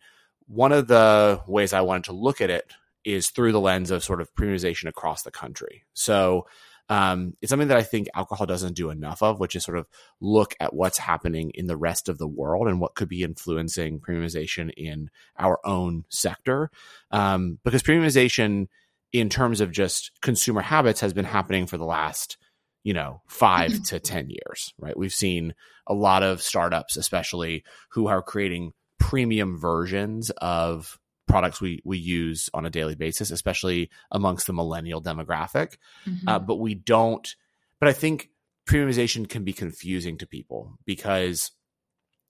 one 0.47 0.71
of 0.71 0.87
the 0.87 1.41
ways 1.47 1.73
I 1.73 1.81
wanted 1.81 2.03
to 2.05 2.13
look 2.13 2.41
at 2.41 2.49
it 2.49 2.71
is 3.05 3.29
through 3.29 3.53
the 3.53 3.59
lens 3.59 3.91
of 3.91 4.03
sort 4.03 4.21
of 4.21 4.33
premiumization 4.35 4.87
across 4.87 5.23
the 5.23 5.31
country. 5.31 5.83
So 5.93 6.45
um, 6.89 7.35
it's 7.41 7.49
something 7.49 7.69
that 7.69 7.77
I 7.77 7.83
think 7.83 8.07
alcohol 8.13 8.45
doesn't 8.45 8.75
do 8.75 8.89
enough 8.89 9.23
of, 9.23 9.39
which 9.39 9.55
is 9.55 9.63
sort 9.63 9.77
of 9.77 9.87
look 10.19 10.53
at 10.59 10.73
what's 10.73 10.97
happening 10.97 11.51
in 11.55 11.67
the 11.67 11.77
rest 11.77 12.09
of 12.09 12.17
the 12.17 12.27
world 12.27 12.67
and 12.67 12.79
what 12.79 12.95
could 12.95 13.07
be 13.07 13.23
influencing 13.23 13.99
premiumization 13.99 14.71
in 14.75 15.09
our 15.37 15.59
own 15.65 16.03
sector. 16.09 16.69
Um, 17.11 17.59
because 17.63 17.83
premiumization, 17.83 18.67
in 19.13 19.29
terms 19.29 19.61
of 19.61 19.71
just 19.71 20.11
consumer 20.21 20.61
habits, 20.61 20.99
has 20.99 21.13
been 21.13 21.25
happening 21.25 21.67
for 21.67 21.77
the 21.77 21.85
last, 21.85 22.37
you 22.83 22.93
know, 22.93 23.21
five 23.27 23.81
to 23.83 23.99
10 23.99 24.29
years, 24.29 24.73
right? 24.77 24.97
We've 24.97 25.13
seen 25.13 25.55
a 25.87 25.93
lot 25.93 26.23
of 26.23 26.41
startups, 26.41 26.97
especially 26.97 27.63
who 27.91 28.07
are 28.07 28.21
creating 28.21 28.73
premium 28.99 29.57
versions 29.59 30.29
of 30.37 30.99
products 31.27 31.59
we, 31.61 31.81
we 31.85 31.97
use 31.97 32.49
on 32.53 32.65
a 32.65 32.69
daily 32.69 32.95
basis, 32.95 33.31
especially 33.31 33.89
amongst 34.11 34.45
the 34.47 34.53
millennial 34.53 35.01
demographic 35.01 35.77
Mhm. 36.07 36.23
uh, 36.27 36.39
but 36.39 36.55
we 36.57 36.75
don't. 36.75 37.35
But 37.79 37.89
I 37.89 37.93
think 37.93 38.29
premiumization 38.65 39.27
can 39.27 39.43
be 39.43 39.51
confusing 39.53 40.17
to 40.19 40.27
people 40.27 40.77
because 40.85 41.51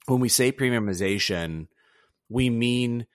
when 0.08 0.20
we 0.20 0.30
say 0.30 0.52
premiumization, 0.52 1.68
we 2.30 2.50
mean 2.50 3.06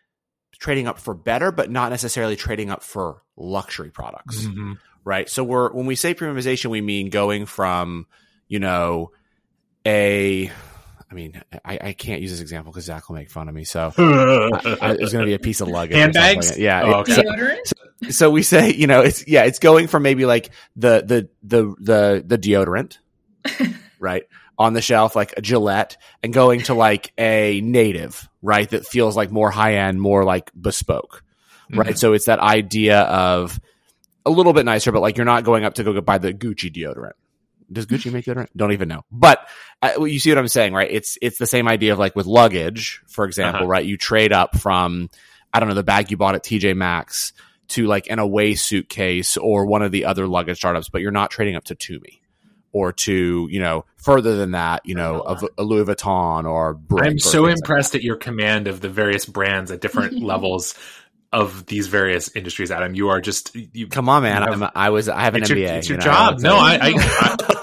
trading 0.59 0.87
up 0.87 0.99
for 0.99 1.15
better, 1.15 1.53
but 1.53 1.71
not 1.71 1.91
necessarily 1.91 2.37
trading 2.37 2.71
up 2.71 2.83
for 2.83 3.23
luxury 3.37 3.91
products, 3.91 4.47
Mhm. 4.47 4.79
right? 5.05 5.29
So 5.29 5.45
we're 5.45 5.73
when 5.73 5.87
we 5.87 5.95
say 5.95 6.15
premiumization, 6.15 6.71
we 6.71 6.81
mean 6.81 7.11
going 7.11 7.47
from 7.47 8.07
you 8.49 8.59
know 8.59 9.13
a. 9.89 10.53
I 11.11 11.15
mean, 11.15 11.41
I, 11.65 11.79
I 11.83 11.93
can't 11.95 12.21
use 12.21 12.31
this 12.33 12.41
example 12.41 12.71
because 12.71 12.85
Zach 12.85 13.09
will 13.09 13.17
make 13.17 13.31
fun 13.31 13.49
of 13.49 13.55
me. 13.55 13.65
So 13.65 13.93
I, 13.99 14.97
it's 15.01 15.11
going 15.13 15.25
to 15.25 15.27
be 15.27 15.33
a 15.35 15.39
piece 15.39 15.63
of 15.63 15.69
luggage. 15.69 15.97
or 15.97 16.03
something. 16.03 16.21
Handbags? 16.23 16.59
Yeah. 16.59 16.83
Oh, 16.85 16.93
okay. 17.01 17.15
so- 17.15 17.23
Deodorant? 17.23 17.73
so 18.11 18.31
we 18.31 18.45
say 18.45 18.73
you 18.73 18.87
know 18.87 19.01
it's 19.01 19.27
yeah 19.27 19.43
it's 19.43 19.59
going 19.59 19.89
from 19.89 20.05
maybe 20.05 20.25
like 20.25 20.51
the 20.77 21.03
the 21.05 21.29
the 21.43 21.75
the 21.81 22.23
the 22.25 22.39
deodorant 22.39 22.99
right 23.99 24.23
on 24.57 24.73
the 24.73 24.81
shelf 24.81 25.17
like 25.17 25.35
a 25.37 25.43
gillette 25.43 25.97
and 26.23 26.33
going 26.33 26.61
to 26.63 26.75
like 26.75 27.13
a 27.19 27.61
native 27.61 28.29
right 28.41 28.71
that 28.71 28.87
feels 28.87 29.17
like 29.17 29.33
more 29.33 29.51
high 29.51 29.75
end 29.75 30.01
more 30.01 30.23
like 30.25 30.53
bespoke 30.55 31.25
right 31.75 31.95
Mhm. 31.95 31.99
so 31.99 32.13
it's 32.13 32.27
that 32.27 32.39
idea 32.39 33.01
of 33.01 33.59
a 34.25 34.31
little 34.31 34.53
bit 34.53 34.65
nicer 34.65 34.93
but 34.93 35.03
like 35.03 35.17
you're 35.17 35.27
not 35.27 35.43
going 35.43 35.65
up 35.65 35.75
to 35.75 35.83
go 35.83 36.01
buy 36.01 36.19
the 36.19 36.33
gucci 36.33 36.73
deodorant 36.73 37.15
does 37.73 37.87
gucci 37.87 38.13
make 38.13 38.25
deodorant 38.25 38.49
don't 38.57 38.73
even 38.73 38.89
know. 38.89 39.05
But 39.11 39.47
uh, 39.83 39.93
well, 39.99 40.07
you 40.07 40.19
see 40.19 40.31
what 40.31 40.39
i'm 40.39 40.49
saying 40.49 40.73
right? 40.75 40.91
It's 40.91 41.19
it's 41.23 41.39
the 41.39 41.47
same 41.47 41.69
idea 41.69 41.93
of 41.93 41.99
like 41.99 42.17
with 42.17 42.27
luggage 42.27 43.03
for 43.07 43.25
example 43.25 43.63
Uh-huh. 43.63 43.69
right? 43.69 43.85
You 43.85 43.97
trade 43.97 44.33
up 44.33 44.57
from 44.59 45.11
i 45.53 45.61
don't 45.61 45.69
know 45.69 45.75
the 45.75 45.83
bag 45.83 46.11
you 46.11 46.17
bought 46.17 46.35
at 46.35 46.45
tj 46.45 46.77
maxx 46.77 47.33
to 47.69 47.87
like 47.87 48.11
an 48.11 48.19
away 48.19 48.55
suitcase 48.55 49.37
or 49.37 49.67
one 49.67 49.83
of 49.83 49.93
the 49.93 50.07
other 50.07 50.27
luggage 50.27 50.57
startups, 50.57 50.89
but 50.89 51.03
you're 51.03 51.11
not 51.11 51.31
trading 51.31 51.55
up 51.55 51.65
to 51.65 51.75
Tumi 51.75 52.21
or 52.73 52.93
to, 52.93 53.47
you 53.51 53.61
know, 53.61 53.85
further 53.97 54.37
than 54.37 54.53
that, 54.53 54.87
you 54.87 54.95
know, 54.95 55.21
of 55.21 55.45
a 55.59 55.63
Louis 55.63 55.85
Vuitton 55.85 56.45
or 56.47 56.73
Brick 56.75 57.05
I'm 57.07 57.17
or 57.17 57.19
so 57.19 57.31
things 57.45 57.47
like 57.47 57.57
impressed 57.59 57.95
at 57.95 58.03
your 58.03 58.17
command 58.17 58.69
of 58.69 58.81
the 58.81 58.89
various 58.89 59.27
brands 59.27 59.71
at 59.71 59.81
different 59.83 60.23
levels 60.23 60.75
of 61.33 61.67
these 61.67 61.89
various 61.89 62.35
industries, 62.35 62.71
Adam. 62.71 62.95
You 62.95 63.11
are 63.11 63.21
just 63.21 63.55
you. 63.55 63.87
Come 63.89 64.09
on, 64.09 64.23
man. 64.23 64.43
have- 64.43 64.63
I'm, 64.63 64.71
I 64.75 64.91
was, 64.91 65.09
I 65.09 65.23
have 65.23 65.35
an 65.35 65.43
it's 65.43 65.51
MBA. 65.51 65.59
your, 65.59 65.73
it's 65.75 65.89
your 65.89 65.99
you 65.99 66.05
know, 66.05 66.13
job. 66.13 66.41
No, 66.41 66.57
I, 66.57 66.79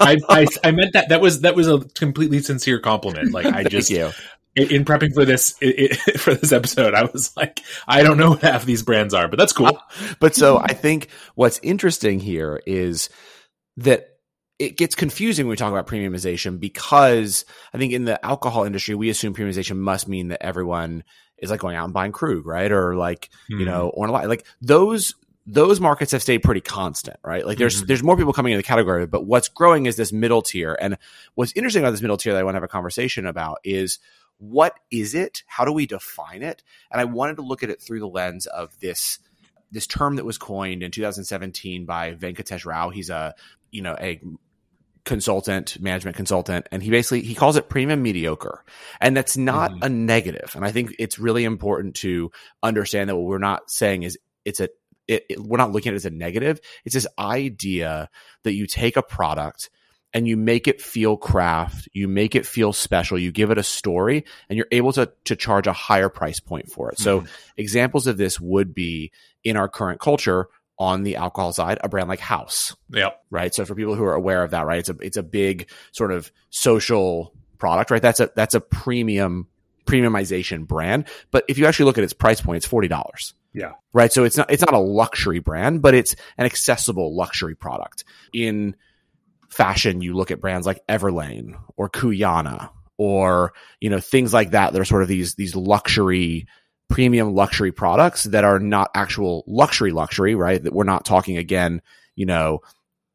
I, 0.00 0.16
I, 0.28 0.46
I 0.64 0.70
meant 0.70 0.92
that. 0.92 1.08
That 1.08 1.20
was 1.20 1.40
that 1.40 1.56
was 1.56 1.68
a 1.68 1.80
completely 1.80 2.40
sincere 2.40 2.78
compliment. 2.78 3.32
Like 3.32 3.46
I 3.46 3.64
just 3.68 3.90
you. 3.90 4.10
in, 4.54 4.70
in 4.70 4.84
prepping 4.84 5.12
for 5.14 5.24
this 5.24 5.56
i 5.62 5.88
i 6.06 6.12
for 6.18 6.34
this 6.34 6.52
episode, 6.52 6.94
I 6.94 7.04
was 7.04 7.36
like, 7.36 7.60
I 7.88 8.02
don't 8.02 8.18
know 8.18 8.30
what 8.30 8.42
half 8.42 8.64
these 8.64 8.82
brands 8.82 9.14
are, 9.14 9.26
but 9.28 9.38
that's 9.38 9.52
cool. 9.52 9.66
Uh, 9.66 10.14
but 10.20 10.34
so 10.34 10.58
I 10.58 10.72
think 10.72 11.08
what's 11.34 11.58
interesting 11.62 12.20
here 12.20 12.60
is 12.66 13.08
that 13.78 14.10
it 14.58 14.78
gets 14.78 14.94
confusing 14.94 15.46
when 15.46 15.50
we 15.50 15.56
talk 15.56 15.70
about 15.70 15.86
premiumization 15.86 16.58
because 16.58 17.44
I 17.74 17.78
think 17.78 17.92
in 17.92 18.04
the 18.04 18.24
alcohol 18.24 18.64
industry, 18.64 18.94
we 18.94 19.10
assume 19.10 19.34
premiumization 19.34 19.76
must 19.76 20.08
mean 20.08 20.28
that 20.28 20.42
everyone 20.42 21.04
is 21.38 21.50
like 21.50 21.60
going 21.60 21.76
out 21.76 21.84
and 21.84 21.92
buying 21.94 22.12
Krug, 22.12 22.46
right? 22.46 22.70
Or 22.72 22.94
like, 22.96 23.30
Hmm. 23.48 23.60
you 23.60 23.66
know, 23.66 23.88
or 23.88 24.08
like 24.08 24.44
those 24.60 25.14
those 25.48 25.78
markets 25.80 26.10
have 26.10 26.22
stayed 26.22 26.38
pretty 26.42 26.60
constant, 26.60 27.16
right? 27.24 27.46
Like 27.46 27.56
there's 27.56 27.84
Mhm. 27.84 27.86
there's 27.86 28.02
more 28.02 28.16
people 28.16 28.32
coming 28.32 28.52
in 28.52 28.56
the 28.58 28.64
category, 28.64 29.06
but 29.06 29.26
what's 29.26 29.48
growing 29.48 29.86
is 29.86 29.94
this 29.94 30.12
middle 30.12 30.42
tier. 30.42 30.76
And 30.80 30.98
what's 31.36 31.52
interesting 31.54 31.82
about 31.84 31.92
this 31.92 32.02
middle 32.02 32.16
tier 32.16 32.32
that 32.32 32.40
I 32.40 32.42
want 32.42 32.54
to 32.54 32.56
have 32.56 32.64
a 32.64 32.68
conversation 32.68 33.26
about 33.26 33.58
is 33.62 34.00
what 34.38 34.74
is 34.90 35.14
it? 35.14 35.44
How 35.46 35.64
do 35.64 35.70
we 35.72 35.86
define 35.86 36.42
it? 36.42 36.64
And 36.90 37.00
I 37.00 37.04
wanted 37.04 37.36
to 37.36 37.42
look 37.42 37.62
at 37.62 37.70
it 37.70 37.80
through 37.80 38.00
the 38.00 38.08
lens 38.08 38.46
of 38.46 38.78
this 38.80 39.20
this 39.70 39.86
term 39.86 40.16
that 40.16 40.24
was 40.24 40.36
coined 40.38 40.82
in 40.82 40.90
2017 40.90 41.84
by 41.86 42.14
Venkatesh 42.14 42.64
Rao. 42.66 42.90
He's 42.90 43.08
a 43.10 43.34
you 43.70 43.82
know 43.82 43.94
a 44.00 44.20
consultant, 45.06 45.80
management 45.80 46.16
consultant, 46.16 46.66
and 46.70 46.82
he 46.82 46.90
basically 46.90 47.22
he 47.22 47.34
calls 47.34 47.56
it 47.56 47.70
premium 47.70 48.02
mediocre, 48.02 48.62
and 49.00 49.16
that's 49.16 49.36
not 49.38 49.72
Mhm. 49.72 49.84
a 49.84 49.88
negative. 49.88 50.52
And 50.54 50.64
I 50.64 50.72
think 50.72 50.94
it's 50.98 51.18
really 51.18 51.44
important 51.44 51.94
to 51.96 52.30
understand 52.62 53.08
that 53.08 53.16
what 53.16 53.24
we're 53.24 53.38
not 53.38 53.70
saying 53.70 54.02
is 54.02 54.18
it's 54.44 54.60
a 54.60 54.68
it, 55.08 55.24
it, 55.30 55.40
we're 55.40 55.56
not 55.56 55.70
looking 55.72 55.90
at 55.90 55.94
it 55.94 55.96
as 55.96 56.04
a 56.04 56.10
negative. 56.10 56.60
It's 56.84 56.94
this 56.94 57.06
idea 57.18 58.10
that 58.42 58.54
you 58.54 58.66
take 58.66 58.96
a 58.96 59.02
product 59.02 59.70
and 60.12 60.26
you 60.26 60.36
make 60.36 60.66
it 60.66 60.80
feel 60.82 61.16
craft, 61.16 61.88
you 61.92 62.08
make 62.08 62.34
it 62.34 62.44
feel 62.44 62.72
special, 62.72 63.16
you 63.18 63.30
give 63.30 63.50
it 63.52 63.58
a 63.58 63.62
story, 63.62 64.24
and 64.48 64.56
you're 64.56 64.66
able 64.72 64.92
to 64.94 65.12
to 65.24 65.36
charge 65.36 65.66
a 65.68 65.72
higher 65.72 66.08
price 66.08 66.40
point 66.40 66.68
for 66.70 66.90
it. 66.90 66.98
So 66.98 67.20
Mhm. 67.20 67.28
examples 67.56 68.06
of 68.08 68.16
this 68.16 68.40
would 68.40 68.74
be 68.74 69.12
in 69.44 69.56
our 69.56 69.68
current 69.68 70.00
culture 70.00 70.48
on 70.78 71.02
the 71.02 71.16
alcohol 71.16 71.52
side, 71.52 71.78
a 71.82 71.88
brand 71.88 72.08
like 72.08 72.20
Haus, 72.20 72.76
Yep. 72.90 73.24
right? 73.30 73.54
So 73.54 73.64
for 73.64 73.74
people 73.74 73.94
who 73.94 74.04
are 74.04 74.14
aware 74.14 74.42
of 74.42 74.50
that, 74.50 74.66
right, 74.66 74.78
it's 74.78 74.88
a 74.90 74.96
it's 75.00 75.16
a 75.16 75.22
big 75.22 75.68
sort 75.92 76.12
of 76.12 76.30
social 76.50 77.32
product, 77.58 77.90
right? 77.90 78.02
That's 78.02 78.20
a 78.20 78.30
that's 78.36 78.54
a 78.54 78.60
premium 78.60 79.48
premiumization 79.86 80.66
brand. 80.66 81.06
But 81.30 81.44
if 81.48 81.58
you 81.58 81.66
actually 81.66 81.86
look 81.86 81.98
at 81.98 82.04
its 82.04 82.12
price 82.12 82.40
point, 82.40 82.58
it's 82.58 82.66
forty 82.66 82.88
dollars. 82.88 83.34
Yeah. 83.54 83.72
Right. 83.94 84.12
So 84.12 84.24
it's 84.24 84.36
not 84.36 84.50
it's 84.50 84.62
not 84.62 84.74
a 84.74 84.78
luxury 84.78 85.38
brand, 85.38 85.80
but 85.80 85.94
it's 85.94 86.14
an 86.36 86.44
accessible 86.44 87.16
luxury 87.16 87.54
product. 87.54 88.04
In 88.34 88.76
fashion, 89.48 90.02
you 90.02 90.14
look 90.14 90.30
at 90.30 90.40
brands 90.40 90.66
like 90.66 90.86
Everlane 90.88 91.58
or 91.76 91.88
Cuyana 91.88 92.70
or 92.98 93.52
you 93.80 93.88
know 93.88 94.00
things 94.00 94.34
like 94.34 94.50
that 94.50 94.72
that 94.72 94.80
are 94.80 94.84
sort 94.84 95.02
of 95.02 95.08
these 95.08 95.34
these 95.36 95.56
luxury 95.56 96.46
premium 96.88 97.34
luxury 97.34 97.72
products 97.72 98.24
that 98.24 98.44
are 98.44 98.58
not 98.60 98.90
actual 98.94 99.44
luxury 99.46 99.92
luxury, 99.92 100.34
right? 100.34 100.62
That 100.62 100.72
we're 100.72 100.84
not 100.84 101.04
talking 101.04 101.36
again, 101.36 101.82
you 102.14 102.26
know, 102.26 102.60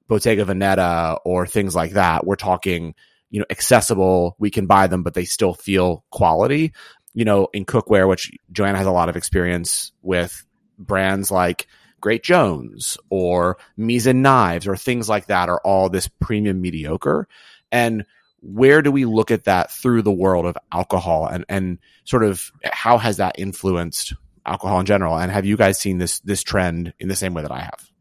Bottega 0.07 0.45
Veneta 0.45 1.17
or 1.23 1.47
things 1.47 1.75
like 1.75 1.91
that. 1.91 2.25
We're 2.25 2.35
talking, 2.35 2.95
you 3.29 3.39
know, 3.39 3.45
accessible. 3.49 4.35
We 4.39 4.51
can 4.51 4.65
buy 4.65 4.87
them, 4.87 5.03
but 5.03 5.13
they 5.13 5.25
still 5.25 5.53
feel 5.53 6.03
quality. 6.09 6.73
You 7.13 7.25
know, 7.25 7.47
in 7.53 7.65
cookware, 7.65 8.07
which 8.07 8.31
Joanna 8.51 8.77
has 8.77 8.87
a 8.87 8.91
lot 8.91 9.09
of 9.09 9.17
experience 9.17 9.91
with 10.01 10.45
brands 10.77 11.29
like 11.29 11.67
Great 11.99 12.23
Jones 12.23 12.97
or 13.09 13.57
Misen 13.77 14.17
knives 14.17 14.67
or 14.67 14.75
things 14.75 15.07
like 15.07 15.27
that 15.27 15.49
are 15.49 15.61
all 15.63 15.89
this 15.89 16.07
premium 16.07 16.61
mediocre. 16.61 17.27
And 17.71 18.05
where 18.41 18.81
do 18.81 18.91
we 18.91 19.05
look 19.05 19.31
at 19.31 19.45
that 19.45 19.71
through 19.71 20.01
the 20.01 20.11
world 20.11 20.45
of 20.45 20.57
alcohol 20.71 21.27
and, 21.27 21.45
and 21.47 21.79
sort 22.05 22.23
of 22.23 22.51
how 22.65 22.97
has 22.97 23.17
that 23.17 23.35
influenced 23.37 24.13
alcohol 24.45 24.79
in 24.79 24.85
general? 24.85 25.17
And 25.17 25.31
have 25.31 25.45
you 25.45 25.57
guys 25.57 25.79
seen 25.79 25.99
this 25.99 26.19
this 26.21 26.43
trend 26.43 26.93
in 26.99 27.07
the 27.07 27.15
same 27.15 27.33
way 27.33 27.43
that 27.43 27.51
I 27.51 27.61
have? 27.61 27.91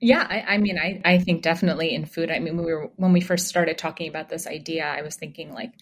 Yeah, 0.00 0.26
I, 0.28 0.54
I 0.54 0.58
mean, 0.58 0.78
I, 0.78 1.02
I 1.04 1.18
think 1.18 1.42
definitely 1.42 1.94
in 1.94 2.06
food. 2.06 2.30
I 2.30 2.38
mean, 2.38 2.56
we 2.56 2.72
were 2.72 2.90
when 2.96 3.12
we 3.12 3.20
first 3.20 3.46
started 3.48 3.76
talking 3.76 4.08
about 4.08 4.30
this 4.30 4.46
idea, 4.46 4.84
I 4.86 5.02
was 5.02 5.16
thinking 5.16 5.52
like, 5.52 5.72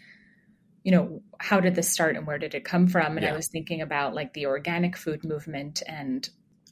you 0.83 0.91
know, 0.91 1.23
how 1.39 1.61
did 1.61 1.77
this 1.77 1.91
start 1.91 2.17
and 2.17 2.27
where 2.27 2.39
did 2.39 2.55
it 2.55 2.65
come 2.65 2.89
from? 2.89 3.17
And 3.17 3.25
Yeah. 3.25 3.33
I 3.33 3.37
was 3.37 3.49
thinking 3.49 3.81
about 3.81 4.15
like 4.15 4.33
the 4.35 4.47
organic 4.47 4.97
food 4.97 5.25
movement 5.25 5.83
and 5.87 6.29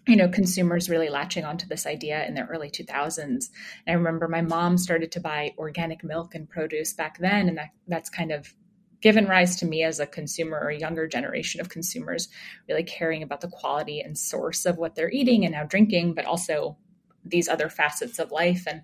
you 0.06 0.16
know 0.16 0.28
consumers 0.28 0.88
really 0.88 1.08
latching 1.08 1.44
onto 1.44 1.66
this 1.66 1.86
idea 1.86 2.24
in 2.26 2.34
the 2.34 2.46
early 2.46 2.70
2000s. 2.70 3.18
And 3.18 3.48
I 3.88 3.92
remember 3.92 4.28
my 4.28 4.42
mom 4.42 4.78
started 4.78 5.10
to 5.12 5.20
buy 5.20 5.54
organic 5.58 6.04
milk 6.04 6.34
and 6.34 6.48
produce 6.48 6.92
back 6.92 7.18
then, 7.18 7.48
and 7.48 7.58
that 7.58 7.70
that's 7.88 8.10
kind 8.10 8.32
of 8.32 8.54
given 9.00 9.26
rise 9.26 9.56
to 9.56 9.66
me 9.66 9.82
as 9.82 10.00
a 10.00 10.06
consumer 10.06 10.58
or 10.58 10.70
a 10.70 10.78
younger 10.78 11.06
generation 11.06 11.60
of 11.60 11.68
consumers 11.68 12.28
really 12.68 12.82
caring 12.82 13.22
about 13.22 13.40
the 13.40 13.48
quality 13.48 14.00
and 14.00 14.16
source 14.16 14.64
of 14.64 14.78
what 14.78 14.94
they're 14.94 15.10
eating 15.10 15.44
and 15.44 15.52
now 15.52 15.64
drinking, 15.64 16.14
but 16.14 16.24
also 16.24 16.76
these 17.24 17.48
other 17.48 17.68
facets 17.68 18.18
of 18.18 18.30
life 18.30 18.64
and 18.66 18.82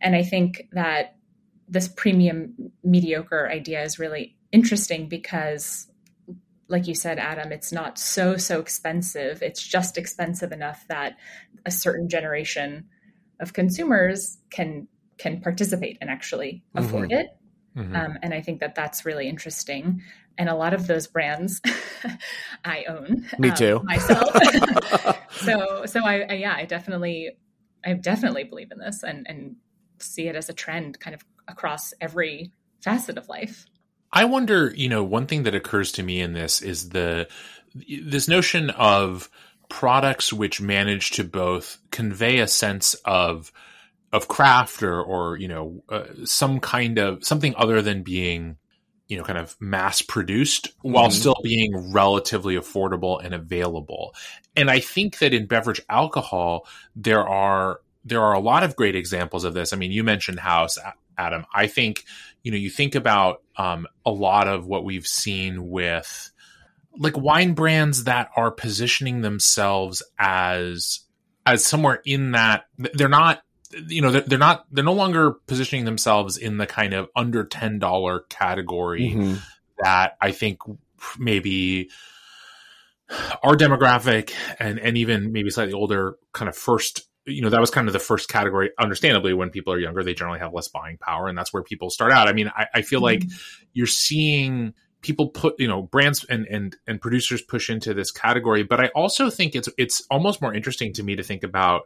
and 0.00 0.16
I 0.16 0.22
think 0.22 0.68
that 0.72 1.16
this 1.68 1.88
premium 1.88 2.72
mediocre 2.82 3.48
idea 3.48 3.82
is 3.82 3.98
really 3.98 4.36
interesting 4.52 5.08
because 5.08 5.86
like 6.68 6.86
you 6.86 6.94
said 6.94 7.18
Adam 7.18 7.52
it's 7.52 7.72
not 7.72 7.98
so 7.98 8.36
so 8.36 8.60
expensive 8.60 9.42
it's 9.42 9.62
just 9.66 9.98
expensive 9.98 10.52
enough 10.52 10.84
that 10.88 11.16
a 11.66 11.70
certain 11.70 12.08
generation 12.08 12.86
of 13.40 13.52
consumers 13.52 14.38
can 14.50 14.88
can 15.18 15.40
participate 15.40 15.98
and 16.00 16.10
actually 16.10 16.64
afford 16.74 17.12
it 17.12 17.28
Mhm. 17.76 17.96
um, 17.96 18.18
and 18.22 18.32
I 18.32 18.40
think 18.40 18.60
that 18.60 18.74
that's 18.74 19.04
really 19.04 19.28
interesting. 19.28 20.02
And 20.38 20.48
a 20.48 20.54
lot 20.54 20.74
of 20.74 20.86
those 20.86 21.06
brands 21.06 21.60
I 22.64 22.84
own. 22.88 23.26
Me 23.38 23.50
um, 23.50 23.56
too. 23.56 23.80
myself. 23.84 24.36
so, 25.30 25.84
so 25.86 26.04
I, 26.04 26.20
I, 26.20 26.32
yeah, 26.34 26.54
I 26.56 26.64
definitely, 26.64 27.36
I 27.84 27.94
definitely 27.94 28.44
believe 28.44 28.70
in 28.72 28.78
this 28.78 29.02
and, 29.02 29.26
and 29.28 29.56
see 29.98 30.28
it 30.28 30.36
as 30.36 30.48
a 30.48 30.52
trend 30.52 31.00
kind 31.00 31.14
of 31.14 31.24
across 31.48 31.92
every 32.00 32.52
facet 32.80 33.18
of 33.18 33.28
life. 33.28 33.66
I 34.14 34.24
wonder, 34.26 34.72
you 34.74 34.88
know, 34.88 35.02
one 35.04 35.26
thing 35.26 35.42
that 35.42 35.54
occurs 35.56 35.92
to 35.92 36.02
me 36.02 36.20
in 36.20 36.32
this 36.32 36.62
is 36.62 36.90
the 36.90 37.28
this 37.74 38.28
notion 38.28 38.70
of 38.70 39.28
products 39.68 40.32
which 40.32 40.60
manage 40.60 41.10
to 41.10 41.24
both 41.24 41.78
convey 41.90 42.38
a 42.38 42.46
sense 42.46 42.94
of 43.04 43.50
of 44.12 44.28
craft 44.28 44.82
or 44.84 45.02
or 45.02 45.36
you 45.36 45.48
know 45.48 45.82
uh, 45.88 46.04
some 46.24 46.60
kind 46.60 46.98
of 46.98 47.24
something 47.24 47.52
other 47.56 47.82
than 47.82 48.04
being 48.04 48.56
you 49.08 49.18
know 49.18 49.24
kind 49.24 49.38
of 49.38 49.56
mass 49.60 50.00
produced 50.02 50.68
while 50.82 51.08
Mhm. 51.08 51.12
still 51.12 51.40
being 51.42 51.92
relatively 51.92 52.54
affordable 52.54 53.20
and 53.22 53.34
available. 53.34 54.14
And 54.54 54.70
I 54.70 54.78
think 54.78 55.18
that 55.18 55.34
in 55.34 55.46
beverage 55.46 55.80
alcohol 55.90 56.68
there 56.94 57.26
are 57.26 57.80
there 58.04 58.22
are 58.22 58.34
a 58.34 58.40
lot 58.40 58.62
of 58.62 58.76
great 58.76 58.94
examples 58.94 59.42
of 59.42 59.54
this. 59.54 59.72
I 59.72 59.76
mean, 59.76 59.90
you 59.90 60.04
mentioned 60.04 60.38
Haus, 60.38 60.78
Adam. 61.18 61.44
I 61.52 61.66
think 61.66 62.04
you 62.44 62.52
know 62.52 62.56
you 62.56 62.70
think 62.70 62.94
about 62.94 63.42
um, 63.56 63.86
a 64.06 64.10
lot 64.12 64.46
of 64.46 64.66
what 64.66 64.84
we've 64.84 65.06
seen 65.06 65.68
with 65.68 66.30
like 66.96 67.16
wine 67.16 67.54
brands 67.54 68.04
that 68.04 68.30
are 68.36 68.52
positioning 68.52 69.22
themselves 69.22 70.00
as 70.18 71.00
as 71.44 71.66
somewhere 71.66 72.00
in 72.04 72.30
that 72.32 72.66
they're 72.78 73.08
not 73.08 73.42
you 73.88 74.00
know 74.00 74.12
they're, 74.12 74.20
they're 74.20 74.38
not 74.38 74.64
they're 74.70 74.84
no 74.84 74.92
longer 74.92 75.32
positioning 75.48 75.84
themselves 75.84 76.36
in 76.36 76.58
the 76.58 76.66
kind 76.66 76.94
of 76.94 77.08
under 77.16 77.44
$10 77.44 78.28
category 78.28 79.10
Mhm. 79.16 79.40
that 79.82 80.16
I 80.20 80.30
think 80.30 80.60
maybe 81.18 81.90
our 83.42 83.54
demographic 83.56 84.32
and 84.58 84.78
and 84.78 84.96
even 84.96 85.32
maybe 85.32 85.50
slightly 85.50 85.74
older 85.74 86.16
kind 86.32 86.48
of 86.48 86.56
first 86.56 87.02
you 87.26 87.42
know 87.42 87.50
that 87.50 87.60
was 87.60 87.70
kind 87.70 87.88
of 87.88 87.92
the 87.92 87.98
first 87.98 88.28
category 88.28 88.70
understandably 88.78 89.32
when 89.32 89.50
people 89.50 89.72
are 89.72 89.78
younger 89.78 90.02
they 90.02 90.14
generally 90.14 90.38
have 90.38 90.52
less 90.52 90.68
buying 90.68 90.98
power 90.98 91.28
and 91.28 91.36
that's 91.36 91.52
where 91.52 91.62
people 91.62 91.90
start 91.90 92.12
out 92.12 92.28
i 92.28 92.32
mean 92.32 92.50
i, 92.56 92.66
I 92.74 92.82
feel 92.82 93.00
like 93.00 93.20
mm-hmm. 93.20 93.64
you're 93.72 93.86
seeing 93.86 94.74
people 95.00 95.28
put 95.28 95.58
you 95.58 95.68
know 95.68 95.82
brands 95.82 96.24
and 96.24 96.46
and 96.46 96.76
and 96.86 97.00
producers 97.00 97.42
push 97.42 97.70
into 97.70 97.94
this 97.94 98.10
category 98.10 98.62
but 98.62 98.80
i 98.80 98.88
also 98.88 99.30
think 99.30 99.54
it's 99.54 99.68
it's 99.78 100.02
almost 100.10 100.42
more 100.42 100.52
interesting 100.52 100.92
to 100.94 101.02
me 101.02 101.16
to 101.16 101.22
think 101.22 101.42
about 101.42 101.82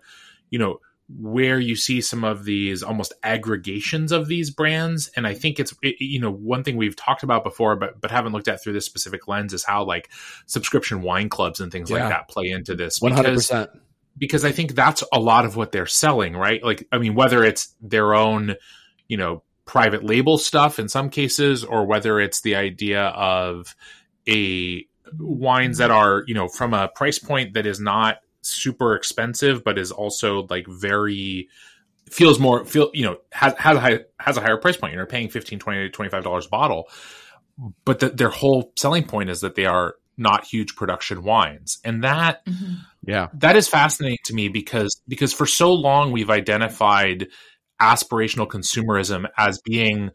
you 0.50 0.59
know 0.59 0.80
where 1.16 1.59
you 1.59 1.75
see 1.75 2.02
some 2.02 2.23
of 2.23 2.45
these 2.45 2.83
almost 2.83 3.14
aggregations 3.23 4.12
of 4.12 4.28
these 4.28 4.50
brands 4.50 5.11
and 5.16 5.26
i 5.26 5.33
think 5.33 5.59
it's 5.59 5.73
it, 5.83 5.97
you 6.00 6.21
know 6.21 6.30
one 6.30 6.62
thing 6.62 6.76
we've 6.76 6.97
talked 6.97 7.23
about 7.23 7.42
before 7.42 7.76
but 7.76 8.00
but 8.00 8.11
haven't 8.11 8.33
looked 8.33 8.47
at 8.47 8.62
through 8.62 8.75
this 8.75 8.85
specific 8.85 9.26
lens 9.26 9.54
is 9.54 9.64
how 9.64 9.83
like 9.83 10.11
subscription 10.47 11.00
wine 11.02 11.28
clubs 11.28 11.61
and 11.61 11.73
things 11.73 11.90
Yeah. 11.90 12.00
like 12.00 12.11
that 12.11 12.28
play 12.28 12.50
into 12.50 12.75
this 12.75 13.00
One 13.00 13.12
hundred 13.12 13.30
because 13.30 13.49
percent. 13.49 13.71
Because 14.19 14.45
I 14.45 14.53
think 14.53 14.75
that's 14.75 15.05
a 15.13 15.21
lot 15.21 15.45
of 15.45 15.57
what 15.57 15.73
they're 15.73 15.87
selling, 15.87 16.37
right? 16.37 16.63
Like, 16.63 16.87
I 16.93 16.99
mean, 16.99 17.15
whether 17.15 17.45
it's 17.45 17.75
their 17.81 18.15
own, 18.15 18.57
you 19.07 19.17
know, 19.17 19.43
private 19.65 20.05
label 20.05 20.39
stuff 20.39 20.79
in 20.79 20.89
some 20.89 21.11
cases, 21.11 21.65
or 21.65 21.87
whether 21.87 22.19
it's 22.19 22.41
the 22.41 22.57
idea 22.57 23.05
of 23.09 23.75
a 24.29 24.87
wines 25.19 25.79
that 25.79 25.91
are, 25.91 26.25
you 26.27 26.35
know, 26.35 26.49
from 26.49 26.75
a 26.75 26.89
price 26.89 27.19
point 27.19 27.55
that 27.55 27.67
is 27.67 27.81
not 27.81 28.17
super 28.43 28.95
expensive, 28.95 29.63
but 29.65 29.79
is 29.79 29.93
also 29.93 30.47
like 30.49 30.67
very 30.67 31.49
feels 32.11 32.39
more 32.39 32.65
feel 32.65 32.91
you 32.95 33.05
know 33.05 33.19
has 33.33 33.53
has 33.55 33.77
a 33.77 33.81
high, 33.81 34.01
has 34.19 34.37
a 34.37 34.41
higher 34.41 34.57
price 34.57 34.77
point. 34.77 34.95
You're 34.95 35.07
paying 35.07 35.29
15 35.29 35.59
20 35.59 35.91
25 35.91 36.25
dollars 36.25 36.47
a 36.47 36.49
bottle, 36.49 36.89
but 37.85 38.01
the, 38.01 38.11
their 38.11 38.31
whole 38.31 38.73
selling 38.77 39.05
point 39.05 39.31
is 39.31 39.43
that 39.43 39.55
they 39.55 39.67
are 39.67 39.97
not 40.17 40.45
huge 40.45 40.75
production 40.75 41.23
wines, 41.23 41.79
and 41.85 42.05
that 42.05 42.45
mm-hmm. 42.47 42.75
Yeah. 43.07 43.28
that 43.35 43.57
is 43.57 43.69
fascinating 43.69 44.19
to 44.25 44.35
me 44.35 44.49
because 44.49 45.00
because 45.07 45.33
for 45.33 45.47
so 45.47 45.73
long 45.73 46.12
we've 46.12 46.31
identified 46.31 47.28
aspirational 47.81 48.49
consumerism 48.49 49.28
as 49.37 49.61
being 49.61 50.11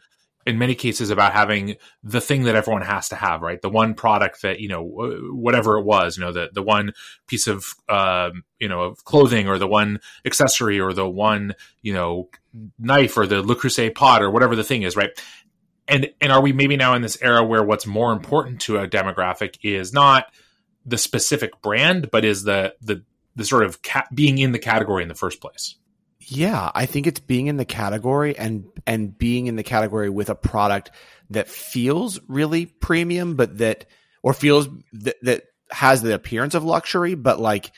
in 0.46 0.58
many 0.58 0.76
cases 0.76 1.10
about 1.10 1.34
having 1.34 1.76
the 2.04 2.20
thing 2.20 2.44
that 2.44 2.56
everyone 2.56 2.82
has 2.82 3.10
to 3.10 3.16
have 3.16 3.42
right 3.42 3.62
the 3.62 3.70
one 3.70 3.94
product 3.94 4.42
that 4.42 4.60
you 4.60 4.68
know 4.68 4.84
whatever 4.84 5.78
it 5.78 5.86
was 5.86 6.18
you 6.18 6.24
know 6.24 6.34
the 6.34 6.50
the 6.54 6.62
one 6.62 6.92
piece 7.28 7.48
of 7.48 7.66
um, 7.90 8.44
you 8.60 8.68
know 8.68 8.82
of 8.82 9.04
clothing 9.06 9.48
or 9.48 9.58
the 9.58 9.68
one 9.68 10.00
accessory 10.26 10.80
or 10.80 10.94
the 10.94 11.08
one 11.08 11.54
you 11.82 11.94
know 11.94 12.30
knife 12.78 13.18
or 13.18 13.26
the 13.26 13.42
Le 13.42 13.56
Creuset 13.56 13.96
pot 13.96 14.22
or 14.22 14.30
whatever 14.30 14.56
the 14.56 14.64
thing 14.64 14.82
is 14.82 14.96
right 14.96 15.12
and 15.88 16.10
and 16.22 16.32
are 16.32 16.42
we 16.42 16.54
maybe 16.54 16.76
now 16.76 16.94
in 16.94 17.02
this 17.02 17.18
era 17.22 17.44
where 17.44 17.64
what's 17.64 17.86
more 17.86 18.12
important 18.12 18.62
to 18.62 18.78
a 18.78 18.88
demographic 18.88 19.58
is 19.64 19.94
not 19.94 20.26
the 20.86 20.98
specific 20.98 21.62
brand, 21.62 22.10
but 22.12 22.26
is 22.26 22.44
the 22.44 22.76
the 22.82 23.04
the 23.36 23.46
sort 23.46 23.64
of 23.64 23.82
ca- 23.82 24.08
being 24.14 24.38
in 24.38 24.52
the 24.52 24.60
category 24.60 25.04
in 25.04 25.10
the 25.10 25.16
first 25.16 25.42
place. 25.42 25.76
Yeah, 26.20 26.72
I 26.74 26.86
think 26.86 27.08
it's 27.08 27.20
being 27.20 27.48
in 27.48 27.58
the 27.58 27.66
category 27.66 28.38
and 28.38 28.66
and 28.88 29.18
being 29.18 29.48
in 29.48 29.56
the 29.56 29.64
category 29.64 30.10
with 30.10 30.30
a 30.30 30.36
product 30.36 30.92
that 31.32 31.50
feels 31.50 32.20
really 32.28 32.66
premium, 32.66 33.36
but 33.36 33.58
that 33.58 33.86
or 34.22 34.34
feels 34.34 34.68
that 34.94 35.18
that 35.24 35.44
has 35.72 36.02
the 36.02 36.14
appearance 36.14 36.56
of 36.56 36.64
luxury, 36.64 37.16
but 37.16 37.40
like 37.40 37.72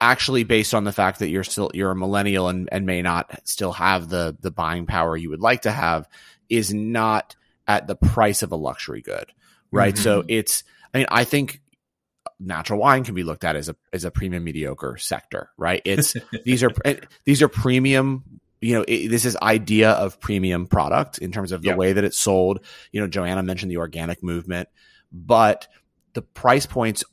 actually 0.00 0.44
based 0.44 0.74
on 0.74 0.84
the 0.84 0.92
fact 0.92 1.20
that 1.20 1.28
you're 1.28 1.44
still 1.44 1.70
you're 1.72 1.92
a 1.92 1.96
millennial 1.96 2.48
and, 2.48 2.68
and 2.70 2.84
may 2.84 3.00
not 3.00 3.40
still 3.44 3.72
have 3.72 4.08
the 4.08 4.36
the 4.40 4.50
buying 4.50 4.86
power 4.86 5.16
you 5.16 5.30
would 5.30 5.40
like 5.40 5.62
to 5.62 5.70
have 5.70 6.08
is 6.50 6.74
not 6.74 7.36
at 7.66 7.86
the 7.86 7.96
price 7.96 8.42
of 8.42 8.52
a 8.52 8.56
luxury 8.56 9.00
good 9.00 9.32
right 9.70 9.94
mm-hmm. 9.94 10.02
so 10.02 10.24
it's 10.28 10.64
i 10.92 10.98
mean 10.98 11.06
i 11.10 11.24
think 11.24 11.62
natural 12.44 12.78
wine 12.78 13.04
can 13.04 13.14
be 13.14 13.22
looked 13.22 13.44
at 13.44 13.56
as 13.56 13.68
a 13.68 13.76
as 13.92 14.04
a 14.04 14.10
premium 14.10 14.44
mediocre 14.44 14.96
sector 14.96 15.50
right 15.56 15.82
it's 15.84 16.14
these 16.44 16.62
are 16.62 16.70
these 17.24 17.42
are 17.42 17.48
premium 17.48 18.22
you 18.60 18.74
know 18.74 18.84
it, 18.86 19.08
this 19.08 19.24
is 19.24 19.36
idea 19.36 19.90
of 19.90 20.20
premium 20.20 20.66
product 20.66 21.18
in 21.18 21.32
terms 21.32 21.52
of 21.52 21.62
the 21.62 21.74
way 21.74 21.92
that 21.92 22.04
it's 22.04 22.18
sold 22.18 22.64
you 22.92 23.00
know 23.00 23.06
joanna 23.06 23.42
mentioned 23.42 23.70
the 23.70 23.78
organic 23.78 24.22
movement 24.22 24.68
but 25.12 25.68
the 26.14 26.22
price 26.22 26.66
points 26.66 27.04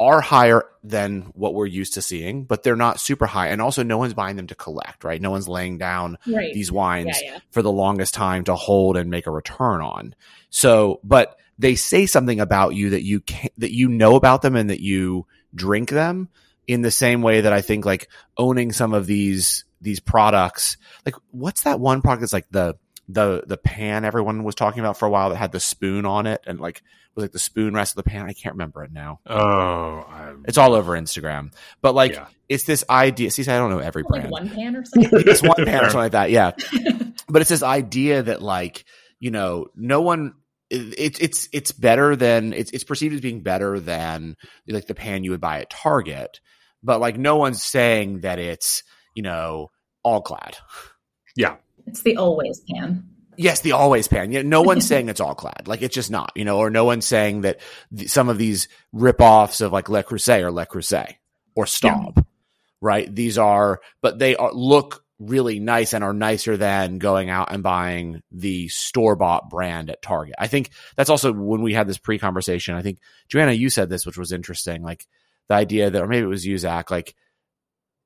are 0.00 0.22
higher 0.22 0.64
than 0.82 1.20
what 1.34 1.52
we're 1.52 1.66
used 1.66 1.94
to 1.94 2.02
seeing, 2.02 2.44
but 2.44 2.62
they're 2.62 2.74
not 2.74 2.98
super 2.98 3.26
high. 3.26 3.48
And 3.48 3.60
also, 3.60 3.82
no 3.82 3.98
one's 3.98 4.14
buying 4.14 4.36
them 4.36 4.46
to 4.46 4.54
collect, 4.54 5.04
right? 5.04 5.20
No 5.20 5.30
one's 5.30 5.46
laying 5.46 5.76
down 5.76 6.16
right. 6.26 6.54
these 6.54 6.72
wines 6.72 7.18
yeah, 7.22 7.32
yeah. 7.32 7.38
for 7.50 7.60
the 7.60 7.70
longest 7.70 8.14
time 8.14 8.44
to 8.44 8.54
hold 8.54 8.96
and 8.96 9.10
make 9.10 9.26
a 9.26 9.30
return 9.30 9.82
on. 9.82 10.14
So, 10.48 11.00
but 11.04 11.36
they 11.60 11.74
say 11.74 12.06
something 12.06 12.40
about 12.40 12.74
you 12.74 12.90
that 12.90 13.02
you 13.02 13.20
can 13.20 13.50
that 13.58 13.72
you 13.72 13.88
know 13.88 14.16
about 14.16 14.42
them 14.42 14.56
and 14.56 14.70
that 14.70 14.80
you 14.80 15.26
drink 15.54 15.90
them 15.90 16.28
in 16.66 16.82
the 16.82 16.90
same 16.90 17.20
way 17.20 17.42
that 17.42 17.52
I 17.52 17.60
think 17.60 17.84
like 17.84 18.08
owning 18.38 18.72
some 18.72 18.94
of 18.94 19.06
these 19.06 19.64
these 19.80 20.00
products. 20.00 20.78
Like, 21.04 21.14
what's 21.30 21.64
that 21.64 21.80
one 21.80 22.00
product 22.00 22.22
that's 22.22 22.32
like 22.32 22.48
the 22.50 22.76
the 23.08 23.42
the 23.46 23.56
pan 23.56 24.04
everyone 24.04 24.44
was 24.44 24.54
talking 24.54 24.80
about 24.80 24.96
for 24.96 25.06
a 25.06 25.10
while 25.10 25.30
that 25.30 25.36
had 25.36 25.52
the 25.52 25.60
spoon 25.60 26.06
on 26.06 26.26
it 26.26 26.42
and 26.46 26.60
like 26.60 26.82
was 27.14 27.24
like 27.24 27.32
the 27.32 27.38
spoon 27.38 27.74
rest 27.74 27.92
of 27.92 28.04
the 28.04 28.10
pan. 28.10 28.26
I 28.26 28.32
can't 28.32 28.54
remember 28.54 28.82
it 28.84 28.92
now. 28.92 29.20
Oh, 29.26 30.06
I'm... 30.08 30.44
it's 30.48 30.58
all 30.58 30.74
over 30.74 30.92
Instagram. 30.92 31.52
But 31.82 31.94
like, 31.94 32.14
yeah. 32.14 32.26
it's 32.48 32.64
this 32.64 32.84
idea. 32.88 33.30
See, 33.30 33.42
I 33.42 33.58
don't 33.58 33.70
know 33.70 33.80
every 33.80 34.02
brand. 34.02 34.30
Like 34.30 34.32
one 34.32 34.48
pan 34.48 34.76
or 34.76 34.84
something. 34.84 35.10
it's 35.26 35.42
one 35.42 35.64
pan 35.66 35.84
or 35.84 35.90
something 35.90 35.98
like 35.98 36.12
that. 36.12 36.30
Yeah. 36.30 36.52
but 37.28 37.42
it's 37.42 37.50
this 37.50 37.62
idea 37.62 38.22
that 38.22 38.40
like 38.40 38.84
you 39.18 39.30
know, 39.30 39.66
no 39.76 40.00
one. 40.00 40.34
It's 40.70 41.18
it's 41.18 41.48
it's 41.52 41.72
better 41.72 42.14
than 42.14 42.52
it's 42.52 42.70
it's 42.70 42.84
perceived 42.84 43.14
as 43.14 43.20
being 43.20 43.40
better 43.40 43.80
than 43.80 44.36
like 44.68 44.86
the 44.86 44.94
pan 44.94 45.24
you 45.24 45.32
would 45.32 45.40
buy 45.40 45.60
at 45.60 45.70
Target, 45.70 46.40
but 46.82 47.00
like 47.00 47.18
no 47.18 47.36
one's 47.36 47.62
saying 47.62 48.20
that 48.20 48.38
it's 48.38 48.84
you 49.14 49.22
know 49.22 49.70
all 50.04 50.22
clad. 50.22 50.56
Yeah, 51.34 51.56
it's 51.86 52.02
the 52.02 52.16
always 52.16 52.60
pan. 52.60 53.08
Yes, 53.36 53.62
the 53.62 53.72
always 53.72 54.06
pan. 54.06 54.32
Yeah, 54.32 54.42
no 54.42 54.62
one's 54.62 54.86
saying 54.88 55.08
it's 55.08 55.20
all 55.20 55.34
clad. 55.34 55.66
Like 55.66 55.82
it's 55.82 55.94
just 55.94 56.10
not, 56.10 56.32
you 56.34 56.44
know, 56.44 56.58
or 56.58 56.70
no 56.70 56.84
one's 56.84 57.06
saying 57.06 57.40
that 57.42 57.60
th- 57.96 58.10
some 58.10 58.28
of 58.28 58.38
these 58.38 58.68
rip-offs 58.92 59.60
of 59.60 59.72
like 59.72 59.88
Le 59.88 60.02
Creuset 60.02 60.42
or 60.42 60.52
Le 60.52 60.66
Creuset 60.66 61.14
or 61.54 61.66
Staub, 61.66 62.12
yeah. 62.16 62.22
right? 62.80 63.14
These 63.14 63.38
are, 63.38 63.80
but 64.02 64.18
they 64.18 64.36
are 64.36 64.52
look 64.52 65.04
really 65.20 65.60
nice 65.60 65.92
and 65.92 66.02
are 66.02 66.14
nicer 66.14 66.56
than 66.56 66.98
going 66.98 67.28
out 67.28 67.52
and 67.52 67.62
buying 67.62 68.22
the 68.32 68.68
store 68.68 69.14
bought 69.14 69.50
brand 69.50 69.90
at 69.90 70.02
Target. 70.02 70.34
I 70.38 70.46
think 70.46 70.70
that's 70.96 71.10
also 71.10 71.32
when 71.32 71.60
we 71.60 71.74
had 71.74 71.86
this 71.86 71.98
pre 71.98 72.18
conversation. 72.18 72.74
I 72.74 72.82
think 72.82 72.98
Joanna, 73.28 73.52
you 73.52 73.70
said 73.70 73.90
this, 73.90 74.06
which 74.06 74.18
was 74.18 74.32
interesting. 74.32 74.82
Like 74.82 75.06
the 75.48 75.54
idea 75.54 75.90
that, 75.90 76.02
or 76.02 76.08
maybe 76.08 76.24
it 76.24 76.28
was 76.28 76.46
you, 76.46 76.56
Zach, 76.56 76.90
like 76.90 77.14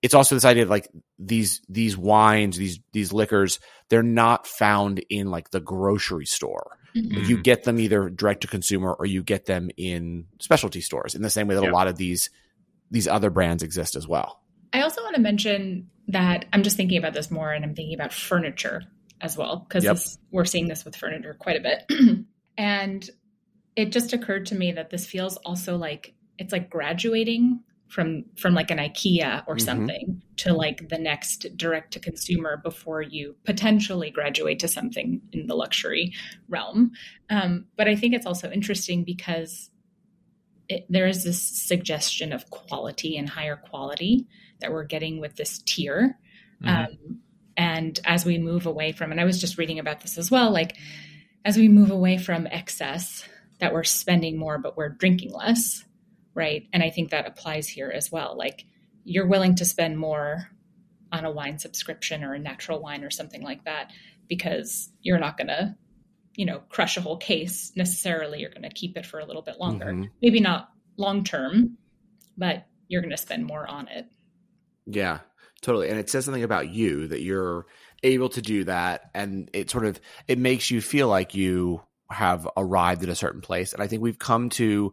it's 0.02 0.14
also 0.14 0.34
this 0.34 0.44
idea 0.44 0.64
of 0.64 0.70
like 0.70 0.88
these 1.18 1.62
these 1.68 1.96
wines, 1.96 2.58
these 2.58 2.80
these 2.92 3.12
liquors, 3.12 3.60
they're 3.88 4.02
not 4.02 4.46
found 4.46 5.02
in 5.08 5.30
like 5.30 5.50
the 5.50 5.60
grocery 5.60 6.26
store. 6.26 6.78
Mm-hmm. 6.96 7.24
You 7.24 7.42
get 7.42 7.64
them 7.64 7.78
either 7.80 8.10
direct 8.10 8.42
to 8.42 8.48
consumer 8.48 8.92
or 8.92 9.06
you 9.06 9.22
get 9.22 9.46
them 9.46 9.70
in 9.76 10.26
specialty 10.40 10.80
stores 10.80 11.14
in 11.14 11.22
the 11.22 11.30
same 11.30 11.48
way 11.48 11.54
that 11.54 11.64
a 11.64 11.72
lot 11.72 11.88
of 11.88 11.96
these 11.96 12.28
these 12.90 13.08
other 13.08 13.30
brands 13.30 13.62
exist 13.62 13.96
as 13.96 14.06
well. 14.06 14.43
I 14.74 14.82
also 14.82 15.02
want 15.02 15.14
to 15.14 15.22
mention 15.22 15.88
that 16.08 16.46
I'm 16.52 16.62
just 16.62 16.76
thinking 16.76 16.98
about 16.98 17.14
this 17.14 17.30
more 17.30 17.52
and 17.52 17.64
I'm 17.64 17.74
thinking 17.74 17.94
about 17.94 18.12
furniture 18.12 18.82
as 19.20 19.38
well 19.38 19.64
because 19.66 19.84
yep. 19.84 19.96
we're 20.32 20.44
seeing 20.44 20.68
this 20.68 20.84
with 20.84 20.96
furniture 20.96 21.34
quite 21.38 21.56
a 21.56 21.60
bit. 21.60 22.26
and 22.58 23.08
it 23.76 23.92
just 23.92 24.12
occurred 24.12 24.46
to 24.46 24.54
me 24.54 24.72
that 24.72 24.90
this 24.90 25.06
feels 25.06 25.36
also 25.38 25.76
like 25.76 26.14
it's 26.38 26.52
like 26.52 26.68
graduating 26.68 27.60
from 27.88 28.24
from 28.36 28.54
like 28.54 28.72
an 28.72 28.78
IKEA 28.78 29.44
or 29.46 29.54
mm-hmm. 29.54 29.64
something 29.64 30.22
to 30.38 30.52
like 30.52 30.88
the 30.88 30.98
next 30.98 31.46
direct 31.56 31.92
to 31.92 32.00
consumer 32.00 32.60
before 32.62 33.00
you 33.00 33.36
potentially 33.44 34.10
graduate 34.10 34.58
to 34.58 34.68
something 34.68 35.20
in 35.32 35.46
the 35.46 35.54
luxury 35.54 36.12
realm. 36.48 36.90
Um, 37.30 37.66
but 37.76 37.86
I 37.86 37.94
think 37.94 38.14
it's 38.14 38.26
also 38.26 38.50
interesting 38.50 39.04
because 39.04 39.70
it, 40.68 40.86
there 40.88 41.06
is 41.06 41.24
this 41.24 41.40
suggestion 41.40 42.32
of 42.32 42.50
quality 42.50 43.16
and 43.16 43.28
higher 43.28 43.56
quality 43.56 44.26
that 44.64 44.72
we're 44.72 44.84
getting 44.84 45.20
with 45.20 45.36
this 45.36 45.58
tier. 45.64 46.18
Mm-hmm. 46.62 46.68
Um, 46.68 47.20
and 47.56 48.00
as 48.04 48.24
we 48.24 48.38
move 48.38 48.66
away 48.66 48.92
from, 48.92 49.12
and 49.12 49.20
I 49.20 49.24
was 49.24 49.40
just 49.40 49.58
reading 49.58 49.78
about 49.78 50.00
this 50.00 50.18
as 50.18 50.30
well, 50.30 50.52
like 50.52 50.76
as 51.44 51.56
we 51.56 51.68
move 51.68 51.90
away 51.90 52.18
from 52.18 52.48
excess, 52.48 53.28
that 53.60 53.72
we're 53.72 53.84
spending 53.84 54.36
more, 54.36 54.58
but 54.58 54.76
we're 54.76 54.88
drinking 54.88 55.32
less 55.32 55.84
right? 56.34 56.66
And 56.72 56.82
I 56.82 56.90
think 56.90 57.10
that 57.10 57.26
applies 57.26 57.68
here 57.68 57.90
as 57.94 58.10
well. 58.10 58.36
Like 58.36 58.64
you're 59.04 59.26
willing 59.26 59.54
to 59.56 59.64
spend 59.64 59.98
more 59.98 60.48
on 61.12 61.24
a 61.24 61.30
wine 61.30 61.58
subscription 61.58 62.24
or 62.24 62.34
a 62.34 62.38
natural 62.38 62.80
wine 62.80 63.04
or 63.04 63.10
something 63.10 63.42
like 63.42 63.64
that 63.64 63.92
because 64.28 64.90
you're 65.00 65.18
not 65.18 65.36
going 65.36 65.48
to, 65.48 65.76
you 66.34 66.44
know, 66.44 66.62
crush 66.68 66.96
a 66.96 67.00
whole 67.00 67.16
case 67.16 67.72
necessarily. 67.76 68.40
You're 68.40 68.50
going 68.50 68.62
to 68.62 68.70
keep 68.70 68.96
it 68.96 69.06
for 69.06 69.20
a 69.20 69.24
little 69.24 69.42
bit 69.42 69.60
longer. 69.60 69.86
Mm-hmm. 69.86 70.04
Maybe 70.20 70.40
not 70.40 70.70
long 70.96 71.22
term, 71.22 71.78
but 72.36 72.66
you're 72.88 73.02
going 73.02 73.12
to 73.12 73.16
spend 73.16 73.46
more 73.46 73.66
on 73.66 73.88
it. 73.88 74.06
Yeah, 74.86 75.20
totally. 75.62 75.88
And 75.88 75.98
it 75.98 76.10
says 76.10 76.24
something 76.24 76.42
about 76.42 76.70
you 76.70 77.08
that 77.08 77.22
you're 77.22 77.66
able 78.02 78.28
to 78.28 78.42
do 78.42 78.64
that 78.64 79.10
and 79.14 79.48
it 79.54 79.70
sort 79.70 79.86
of 79.86 79.98
it 80.28 80.38
makes 80.38 80.70
you 80.70 80.80
feel 80.80 81.08
like 81.08 81.34
you 81.34 81.80
have 82.10 82.46
arrived 82.56 83.02
at 83.02 83.08
a 83.08 83.14
certain 83.14 83.40
place. 83.40 83.72
And 83.72 83.82
I 83.82 83.86
think 83.86 84.02
we've 84.02 84.18
come 84.18 84.50
to 84.50 84.92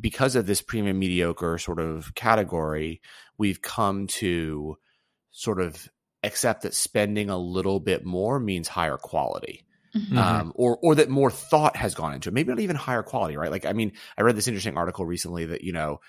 because 0.00 0.34
of 0.34 0.46
this 0.46 0.62
premium 0.62 0.98
mediocre 0.98 1.58
sort 1.58 1.78
of 1.78 2.14
category, 2.14 3.00
we've 3.36 3.60
come 3.60 4.06
to 4.06 4.76
sort 5.30 5.60
of 5.60 5.88
accept 6.22 6.62
that 6.62 6.74
spending 6.74 7.28
a 7.28 7.38
little 7.38 7.80
bit 7.80 8.04
more 8.04 8.40
means 8.40 8.68
higher 8.68 8.96
quality. 8.96 9.64
Mm-hmm. 9.94 10.18
Um, 10.18 10.52
or 10.56 10.76
or 10.82 10.96
that 10.96 11.08
more 11.08 11.30
thought 11.30 11.76
has 11.76 11.94
gone 11.94 12.14
into 12.14 12.28
it. 12.28 12.32
Maybe 12.32 12.48
not 12.48 12.58
even 12.58 12.74
higher 12.74 13.04
quality, 13.04 13.36
right? 13.36 13.52
Like, 13.52 13.64
I 13.64 13.74
mean, 13.74 13.92
I 14.18 14.22
read 14.22 14.34
this 14.34 14.48
interesting 14.48 14.76
article 14.76 15.06
recently 15.06 15.46
that 15.46 15.62
you 15.62 15.72
know 15.72 16.00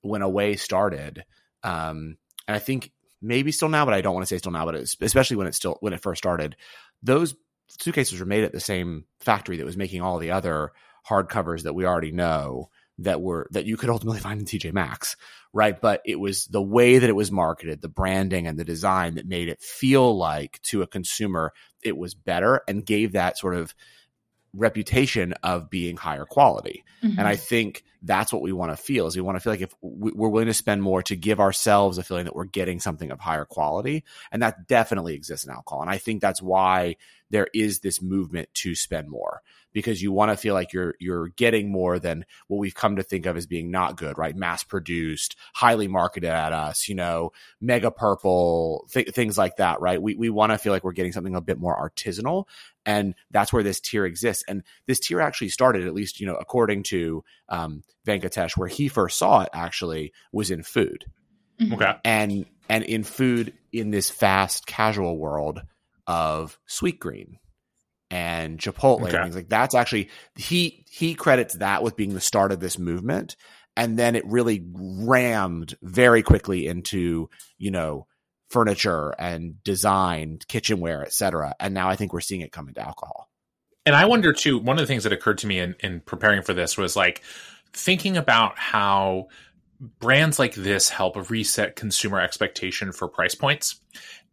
when 0.00 0.22
Away 0.22 0.56
started, 0.56 1.26
um, 1.62 2.16
and 2.46 2.56
I 2.56 2.58
think 2.58 2.92
maybe 3.22 3.52
still 3.52 3.68
now, 3.68 3.84
but 3.84 3.94
I 3.94 4.00
don't 4.00 4.14
want 4.14 4.26
to 4.26 4.34
say 4.34 4.38
still 4.38 4.52
now, 4.52 4.64
but 4.64 4.74
especially 4.74 5.36
when 5.36 5.46
it 5.46 5.54
still 5.54 5.76
when 5.80 5.92
it 5.92 6.02
first 6.02 6.18
started, 6.18 6.56
those 7.02 7.34
suitcases 7.80 8.20
were 8.20 8.26
made 8.26 8.44
at 8.44 8.52
the 8.52 8.60
same 8.60 9.04
factory 9.20 9.56
that 9.56 9.66
was 9.66 9.76
making 9.76 10.02
all 10.02 10.18
the 10.18 10.30
other 10.30 10.72
hardcovers 11.08 11.62
that 11.62 11.74
we 11.74 11.84
already 11.84 12.12
know 12.12 12.68
that 12.98 13.20
were 13.20 13.48
that 13.50 13.64
you 13.64 13.76
could 13.76 13.90
ultimately 13.90 14.20
find 14.20 14.40
in 14.40 14.46
TJ 14.46 14.72
Maxx, 14.72 15.16
right? 15.52 15.80
But 15.80 16.00
it 16.04 16.20
was 16.20 16.46
the 16.46 16.62
way 16.62 16.98
that 16.98 17.10
it 17.10 17.16
was 17.16 17.32
marketed, 17.32 17.82
the 17.82 17.88
branding 17.88 18.46
and 18.46 18.58
the 18.58 18.64
design 18.64 19.14
that 19.16 19.26
made 19.26 19.48
it 19.48 19.60
feel 19.60 20.16
like 20.16 20.60
to 20.64 20.82
a 20.82 20.86
consumer 20.86 21.52
it 21.82 21.96
was 21.96 22.14
better 22.14 22.62
and 22.68 22.86
gave 22.86 23.12
that 23.12 23.38
sort 23.38 23.54
of 23.54 23.74
reputation 24.54 25.34
of 25.42 25.70
being 25.70 25.96
higher 25.96 26.24
quality. 26.24 26.84
Mm-hmm. 27.02 27.18
And 27.18 27.28
I 27.28 27.36
think 27.36 27.84
that's 28.02 28.32
what 28.32 28.42
we 28.42 28.52
want 28.52 28.70
to 28.72 28.76
feel 28.76 29.06
is 29.06 29.16
we 29.16 29.22
want 29.22 29.36
to 29.36 29.40
feel 29.40 29.52
like 29.52 29.62
if 29.62 29.74
we're 29.80 30.28
willing 30.28 30.46
to 30.46 30.54
spend 30.54 30.82
more 30.82 31.02
to 31.04 31.16
give 31.16 31.40
ourselves 31.40 31.98
a 31.98 32.02
feeling 32.02 32.24
that 32.24 32.36
we're 32.36 32.44
getting 32.44 32.80
something 32.80 33.10
of 33.10 33.20
higher 33.20 33.44
quality. 33.44 34.04
And 34.30 34.42
that 34.42 34.68
definitely 34.68 35.14
exists 35.14 35.46
in 35.46 35.52
alcohol. 35.52 35.82
And 35.82 35.90
I 35.90 35.98
think 35.98 36.20
that's 36.20 36.42
why 36.42 36.96
there 37.30 37.48
is 37.54 37.80
this 37.80 38.00
movement 38.02 38.48
to 38.54 38.74
spend 38.74 39.08
more 39.08 39.42
because 39.74 40.00
you 40.00 40.12
want 40.12 40.30
to 40.30 40.36
feel 40.36 40.54
like 40.54 40.72
you're 40.72 40.94
you're 40.98 41.28
getting 41.30 41.70
more 41.70 41.98
than 41.98 42.24
what 42.46 42.58
we've 42.58 42.74
come 42.74 42.96
to 42.96 43.02
think 43.02 43.26
of 43.26 43.36
as 43.36 43.46
being 43.46 43.70
not 43.70 43.96
good, 43.96 44.16
right? 44.16 44.34
Mass 44.34 44.64
produced, 44.64 45.36
highly 45.52 45.88
marketed 45.88 46.30
at 46.30 46.52
us, 46.52 46.88
you 46.88 46.94
know, 46.94 47.32
mega 47.60 47.90
purple, 47.90 48.88
th- 48.92 49.10
things 49.10 49.36
like 49.36 49.56
that, 49.56 49.80
right? 49.82 50.00
We 50.00 50.14
we 50.14 50.30
want 50.30 50.52
to 50.52 50.58
feel 50.58 50.72
like 50.72 50.84
we're 50.84 50.92
getting 50.92 51.12
something 51.12 51.34
a 51.34 51.40
bit 51.42 51.58
more 51.58 51.76
artisanal, 51.76 52.44
and 52.86 53.14
that's 53.30 53.52
where 53.52 53.64
this 53.64 53.80
tier 53.80 54.06
exists. 54.06 54.44
And 54.48 54.62
this 54.86 55.00
tier 55.00 55.20
actually 55.20 55.50
started, 55.50 55.86
at 55.86 55.94
least 55.94 56.20
you 56.20 56.26
know, 56.26 56.36
according 56.36 56.84
to 56.84 57.24
um, 57.50 57.82
Venkatesh, 58.06 58.56
where 58.56 58.68
he 58.68 58.88
first 58.88 59.18
saw 59.18 59.42
it, 59.42 59.50
actually 59.52 60.12
was 60.32 60.50
in 60.50 60.62
food. 60.62 61.04
Mm-hmm. 61.60 61.74
Okay, 61.74 61.92
and 62.04 62.46
and 62.68 62.84
in 62.84 63.02
food 63.02 63.52
in 63.72 63.90
this 63.90 64.08
fast 64.08 64.66
casual 64.66 65.18
world 65.18 65.60
of 66.06 66.58
Sweetgreen 66.68 67.38
and 68.10 68.58
Chipotle 68.58 69.02
okay. 69.02 69.16
and 69.16 69.24
things 69.24 69.36
like 69.36 69.48
that's 69.48 69.74
actually 69.74 70.10
he 70.36 70.84
he 70.88 71.14
credits 71.14 71.54
that 71.54 71.82
with 71.82 71.96
being 71.96 72.14
the 72.14 72.20
start 72.20 72.52
of 72.52 72.60
this 72.60 72.78
movement 72.78 73.36
and 73.76 73.98
then 73.98 74.14
it 74.14 74.24
really 74.26 74.64
rammed 74.72 75.74
very 75.82 76.22
quickly 76.22 76.66
into 76.66 77.28
you 77.58 77.70
know 77.70 78.06
furniture 78.50 79.14
and 79.18 79.62
design 79.64 80.38
kitchenware 80.48 81.02
etc 81.02 81.54
and 81.58 81.74
now 81.74 81.88
i 81.88 81.96
think 81.96 82.12
we're 82.12 82.20
seeing 82.20 82.42
it 82.42 82.52
come 82.52 82.68
into 82.68 82.80
alcohol 82.80 83.28
and 83.86 83.96
i 83.96 84.04
wonder 84.04 84.32
too 84.32 84.58
one 84.58 84.76
of 84.76 84.82
the 84.82 84.86
things 84.86 85.02
that 85.04 85.12
occurred 85.12 85.38
to 85.38 85.46
me 85.46 85.58
in, 85.58 85.74
in 85.80 86.00
preparing 86.00 86.42
for 86.42 86.54
this 86.54 86.76
was 86.76 86.94
like 86.94 87.22
thinking 87.72 88.16
about 88.16 88.58
how 88.58 89.26
brands 89.98 90.38
like 90.38 90.54
this 90.54 90.88
help 90.88 91.30
reset 91.30 91.76
consumer 91.76 92.20
expectation 92.20 92.92
for 92.92 93.08
price 93.08 93.34
points. 93.34 93.80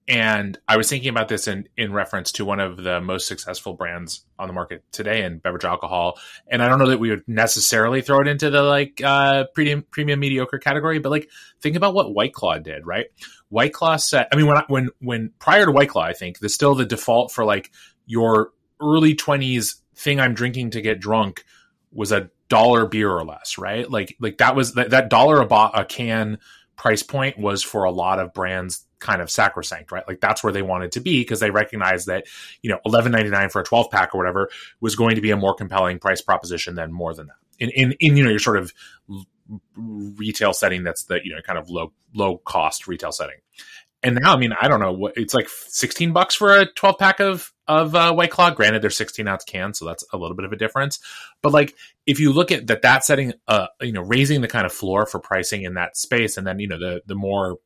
And 0.08 0.58
I 0.68 0.78
was 0.78 0.90
thinking 0.90 1.10
about 1.10 1.28
this 1.28 1.48
in, 1.48 1.70
in 1.78 1.94
reference 1.94 2.32
to 2.34 2.46
one 2.46 2.60
of 2.60 2.76
the 2.76 3.00
most 3.00 3.28
successful 3.28 3.74
brands 3.74 4.26
on 4.40 4.48
the 4.48 4.54
market 4.54 4.84
today 4.92 5.24
in 5.24 5.38
beverage 5.38 5.64
alcohol. 5.64 6.20
And 6.48 6.62
I 6.62 6.68
don't 6.68 6.80
know 6.80 6.90
that 6.90 7.00
we 7.00 7.12
would 7.12 7.24
necessarily 7.28 8.02
throw 8.02 8.20
it 8.20 8.28
into 8.28 8.50
the 8.50 8.64
like 8.64 9.00
uh, 9.04 9.46
premium 9.54 9.86
premium 9.90 10.20
mediocre 10.20 10.58
category, 10.58 11.00
but 11.00 11.12
like 11.12 11.30
think 11.62 11.76
about 11.76 11.94
what 11.94 12.14
White 12.14 12.34
Claw 12.34 12.58
did, 12.58 12.86
right? 12.86 13.06
White 13.50 13.74
Claw 13.74 13.98
said, 13.98 14.28
I 14.34 14.36
mean, 14.36 14.48
when 14.48 14.58
I, 14.58 14.64
when 14.68 14.90
when 15.00 15.32
prior 15.40 15.66
to 15.66 15.72
White 15.72 15.90
Claw, 15.90 16.04
I 16.04 16.14
think 16.14 16.40
the 16.40 16.50
still 16.50 16.76
the 16.76 16.86
default 16.86 17.32
for 17.32 17.46
like 17.46 17.72
your 18.06 18.52
early 18.82 19.14
twenties 19.14 19.82
thing 19.96 20.20
I'm 20.20 20.34
drinking 20.34 20.72
to 20.72 20.82
get 20.82 21.00
drunk 21.00 21.46
was 21.94 22.12
a 22.12 22.32
dollar 22.50 22.86
beer 22.86 23.10
or 23.10 23.24
less, 23.24 23.58
right? 23.58 23.90
Like 23.90 24.18
like 24.20 24.40
that 24.40 24.56
was 24.56 24.74
that, 24.74 24.90
that 24.90 25.10
dollar 25.10 25.42
a, 25.42 25.46
bo- 25.46 25.72
a 25.74 25.86
can 25.86 26.40
price 26.82 27.04
point 27.04 27.38
was 27.38 27.62
for 27.62 27.84
a 27.84 27.92
lot 27.92 28.18
of 28.18 28.34
brands 28.34 28.88
kind 28.98 29.22
of 29.22 29.30
sacrosanct, 29.30 29.92
right? 29.92 30.04
Like 30.08 30.20
that's 30.20 30.44
where 30.44 30.52
they 30.52 30.64
wanted 30.64 30.94
to 30.94 31.00
be 31.00 31.22
because 31.22 31.40
they 31.40 31.52
recognized 31.52 32.08
that, 32.08 32.26
you 32.64 32.72
know, 32.72 32.80
eleven 32.88 33.12
ninety 33.12 33.30
nine 33.30 33.50
for 33.50 33.62
a 33.62 33.64
twelve 33.64 33.92
pack 33.92 34.16
or 34.16 34.18
whatever 34.18 34.50
was 34.80 34.96
going 34.96 35.14
to 35.14 35.22
be 35.22 35.30
a 35.30 35.38
more 35.38 35.54
compelling 35.54 36.00
price 36.00 36.22
proposition 36.22 36.74
than 36.74 36.92
more 36.92 37.14
than 37.14 37.28
that. 37.28 37.36
In 37.60 37.70
in, 37.70 37.92
in 38.00 38.18
you 38.18 38.24
know 38.24 38.32
your 38.32 38.40
sort 38.40 38.58
of 38.58 38.74
retail 39.76 40.54
setting 40.54 40.84
that's 40.84 41.04
the 41.04 41.20
you 41.24 41.36
know 41.36 41.42
kind 41.42 41.60
of 41.60 41.70
low 41.70 41.94
low 42.16 42.40
cost 42.40 42.88
retail 42.88 43.12
setting. 43.12 43.38
And 44.04 44.18
now, 44.22 44.34
I 44.34 44.38
mean, 44.38 44.54
I 44.60 44.68
don't 44.68 44.80
know 44.80 44.94
what 44.94 45.14
it's 45.16 45.34
like 45.34 45.48
16 45.48 46.12
bucks 46.12 46.34
for 46.34 46.58
a 46.58 46.66
12 46.66 46.98
pack 46.98 47.20
of 47.20 47.52
of 47.68 47.94
uh, 47.94 48.14
White 48.14 48.32
Claw. 48.32 48.50
Granted, 48.50 48.82
they're 48.82 48.90
16 48.90 49.28
ounce 49.28 49.44
cans, 49.44 49.78
so 49.78 49.86
that's 49.86 50.04
a 50.12 50.18
little 50.18 50.36
bit 50.36 50.46
of 50.46 50.52
a 50.52 50.58
difference. 50.58 51.00
But 51.44 51.54
like, 51.54 51.76
if 52.08 52.20
you 52.20 52.34
look 52.34 52.52
at 52.52 52.68
that, 52.68 52.82
that 52.82 53.06
setting, 53.06 53.34
uh, 53.48 53.68
you 53.80 53.92
know, 53.92 54.02
raising 54.02 54.42
the 54.42 54.48
kind 54.48 54.66
of 54.66 54.74
floor 54.74 55.06
for 55.06 55.20
pricing 55.20 55.64
in 55.64 55.76
that 55.76 55.98
space, 55.98 56.38
and 56.38 56.48
then 56.48 56.60
you 56.60 56.68
know 56.68 56.80
the 56.80 57.02
the 57.06 57.16
more 57.16 57.58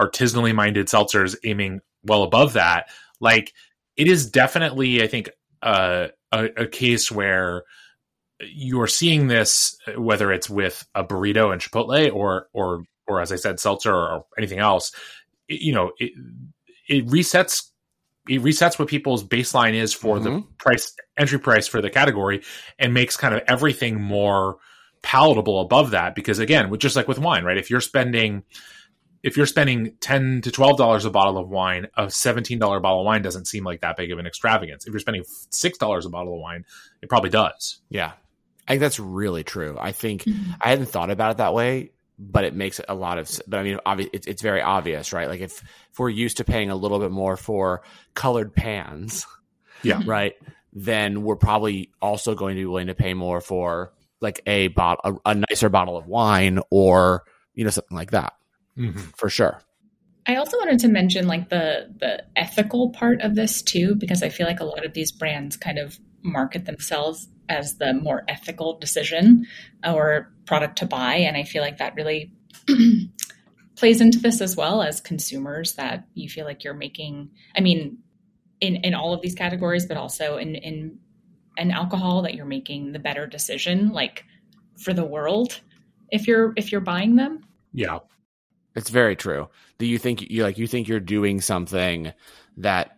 artisanally 0.00 0.54
minded 0.54 0.86
seltzers 0.86 1.36
aiming 1.44 1.80
well 2.04 2.22
above 2.22 2.52
that, 2.52 2.88
like 3.20 3.52
it 3.96 4.06
is 4.06 4.30
definitely, 4.30 5.02
I 5.02 5.08
think, 5.08 5.30
uh, 5.60 6.08
a, 6.30 6.44
a 6.56 6.66
case 6.66 7.10
where 7.10 7.64
you're 8.40 8.88
seeing 8.88 9.26
this 9.28 9.76
whether 9.96 10.32
it's 10.32 10.50
with 10.50 10.86
a 10.94 11.04
burrito 11.04 11.52
and 11.52 11.60
Chipotle 11.60 12.14
or 12.14 12.48
or 12.52 12.84
or 13.06 13.20
as 13.20 13.32
I 13.32 13.36
said, 13.36 13.58
seltzer 13.58 13.94
or 13.94 14.24
anything 14.38 14.60
else 14.60 14.92
you 15.60 15.72
know 15.72 15.92
it, 15.98 16.12
it 16.88 17.06
resets 17.06 17.68
it 18.28 18.40
resets 18.42 18.78
what 18.78 18.88
people's 18.88 19.24
baseline 19.24 19.74
is 19.74 19.92
for 19.92 20.16
mm-hmm. 20.16 20.24
the 20.24 20.42
price 20.58 20.94
entry 21.18 21.38
price 21.38 21.66
for 21.66 21.80
the 21.80 21.90
category 21.90 22.42
and 22.78 22.94
makes 22.94 23.16
kind 23.16 23.34
of 23.34 23.42
everything 23.48 24.00
more 24.00 24.58
palatable 25.02 25.60
above 25.60 25.90
that 25.90 26.14
because 26.14 26.38
again 26.38 26.70
with 26.70 26.80
just 26.80 26.94
like 26.96 27.08
with 27.08 27.18
wine 27.18 27.44
right? 27.44 27.58
If 27.58 27.70
you're 27.70 27.80
spending 27.80 28.44
if 29.22 29.36
you're 29.36 29.46
spending 29.46 29.94
10 30.00 30.42
to 30.42 30.50
12 30.50 30.78
dollars 30.78 31.04
a 31.04 31.10
bottle 31.10 31.38
of 31.38 31.48
wine 31.48 31.88
a 31.96 32.08
17 32.08 32.58
dollar 32.58 32.78
bottle 32.80 33.00
of 33.00 33.06
wine 33.06 33.22
doesn't 33.22 33.46
seem 33.46 33.64
like 33.64 33.80
that 33.80 33.96
big 33.96 34.12
of 34.12 34.18
an 34.18 34.26
extravagance. 34.26 34.86
If 34.86 34.92
you're 34.92 35.00
spending 35.00 35.24
six 35.50 35.78
dollars 35.78 36.06
a 36.06 36.10
bottle 36.10 36.34
of 36.34 36.40
wine 36.40 36.64
it 37.02 37.08
probably 37.08 37.30
does. 37.30 37.80
Yeah. 37.88 38.12
I 38.68 38.72
think 38.72 38.80
that's 38.80 39.00
really 39.00 39.42
true. 39.42 39.76
I 39.80 39.90
think 39.90 40.22
mm-hmm. 40.22 40.52
i 40.60 40.70
hadn't 40.70 40.86
thought 40.86 41.10
about 41.10 41.32
it 41.32 41.36
that 41.38 41.54
way 41.54 41.90
but 42.30 42.44
it 42.44 42.54
makes 42.54 42.80
a 42.88 42.94
lot 42.94 43.18
of 43.18 43.28
but 43.46 43.58
i 43.58 43.62
mean 43.62 43.78
obvi- 43.84 44.10
it's, 44.12 44.26
it's 44.26 44.42
very 44.42 44.62
obvious 44.62 45.12
right? 45.12 45.28
Like 45.28 45.40
if, 45.40 45.62
if 45.90 45.98
we're 45.98 46.08
used 46.08 46.36
to 46.38 46.44
paying 46.44 46.70
a 46.70 46.76
little 46.76 46.98
bit 46.98 47.10
more 47.10 47.36
for 47.36 47.82
colored 48.14 48.54
pans 48.54 49.26
yeah. 49.82 50.00
right 50.04 50.34
then 50.72 51.22
we're 51.22 51.36
probably 51.36 51.90
also 52.00 52.34
going 52.34 52.56
to 52.56 52.62
be 52.62 52.66
willing 52.66 52.86
to 52.86 52.94
pay 52.94 53.14
more 53.14 53.40
for 53.40 53.92
like 54.20 54.40
a 54.46 54.68
bottle 54.68 55.20
a, 55.24 55.30
a 55.30 55.34
nicer 55.34 55.68
bottle 55.68 55.96
of 55.96 56.06
wine 56.06 56.60
or 56.70 57.24
you 57.54 57.64
know 57.64 57.70
something 57.70 57.96
like 57.96 58.12
that. 58.12 58.34
Mm-hmm. 58.78 58.98
for 59.16 59.28
sure 59.28 59.60
I 60.26 60.36
also 60.36 60.56
wanted 60.58 60.78
to 60.80 60.88
mention 60.88 61.26
like 61.26 61.48
the 61.48 61.92
the 61.98 62.24
ethical 62.36 62.90
part 62.90 63.22
of 63.22 63.34
this 63.34 63.60
too 63.60 63.94
because 63.96 64.22
I 64.22 64.28
feel 64.28 64.46
like 64.46 64.60
a 64.60 64.64
lot 64.64 64.84
of 64.84 64.92
these 64.92 65.10
brands 65.10 65.56
kind 65.56 65.78
of 65.78 65.98
market 66.22 66.64
themselves 66.64 67.28
as 67.48 67.76
the 67.76 67.92
more 67.92 68.24
ethical 68.28 68.78
decision 68.78 69.46
or 69.86 70.32
product 70.46 70.78
to 70.78 70.86
buy. 70.86 71.16
And 71.16 71.36
I 71.36 71.42
feel 71.42 71.62
like 71.62 71.78
that 71.78 71.94
really 71.94 72.32
plays 73.76 74.00
into 74.00 74.18
this 74.18 74.40
as 74.40 74.56
well 74.56 74.82
as 74.82 75.00
consumers 75.00 75.74
that 75.74 76.06
you 76.14 76.28
feel 76.28 76.44
like 76.44 76.64
you're 76.64 76.74
making, 76.74 77.30
I 77.56 77.60
mean, 77.60 77.98
in, 78.60 78.76
in 78.76 78.94
all 78.94 79.12
of 79.12 79.20
these 79.20 79.34
categories, 79.34 79.86
but 79.86 79.96
also 79.96 80.36
in, 80.36 80.54
in, 80.54 80.98
in 81.56 81.70
alcohol 81.70 82.22
that 82.22 82.34
you're 82.34 82.46
making 82.46 82.92
the 82.92 82.98
better 82.98 83.26
decision, 83.26 83.90
like 83.90 84.24
for 84.78 84.92
the 84.92 85.04
world, 85.04 85.60
if 86.10 86.26
you're, 86.26 86.52
if 86.56 86.70
you're 86.70 86.80
buying 86.80 87.16
them. 87.16 87.44
Yeah. 87.72 87.98
It's 88.74 88.90
very 88.90 89.16
true. 89.16 89.48
Do 89.78 89.86
you 89.86 89.98
think 89.98 90.22
you 90.22 90.42
like, 90.42 90.58
you 90.58 90.66
think 90.66 90.88
you're 90.88 91.00
doing 91.00 91.40
something 91.40 92.12
that 92.58 92.96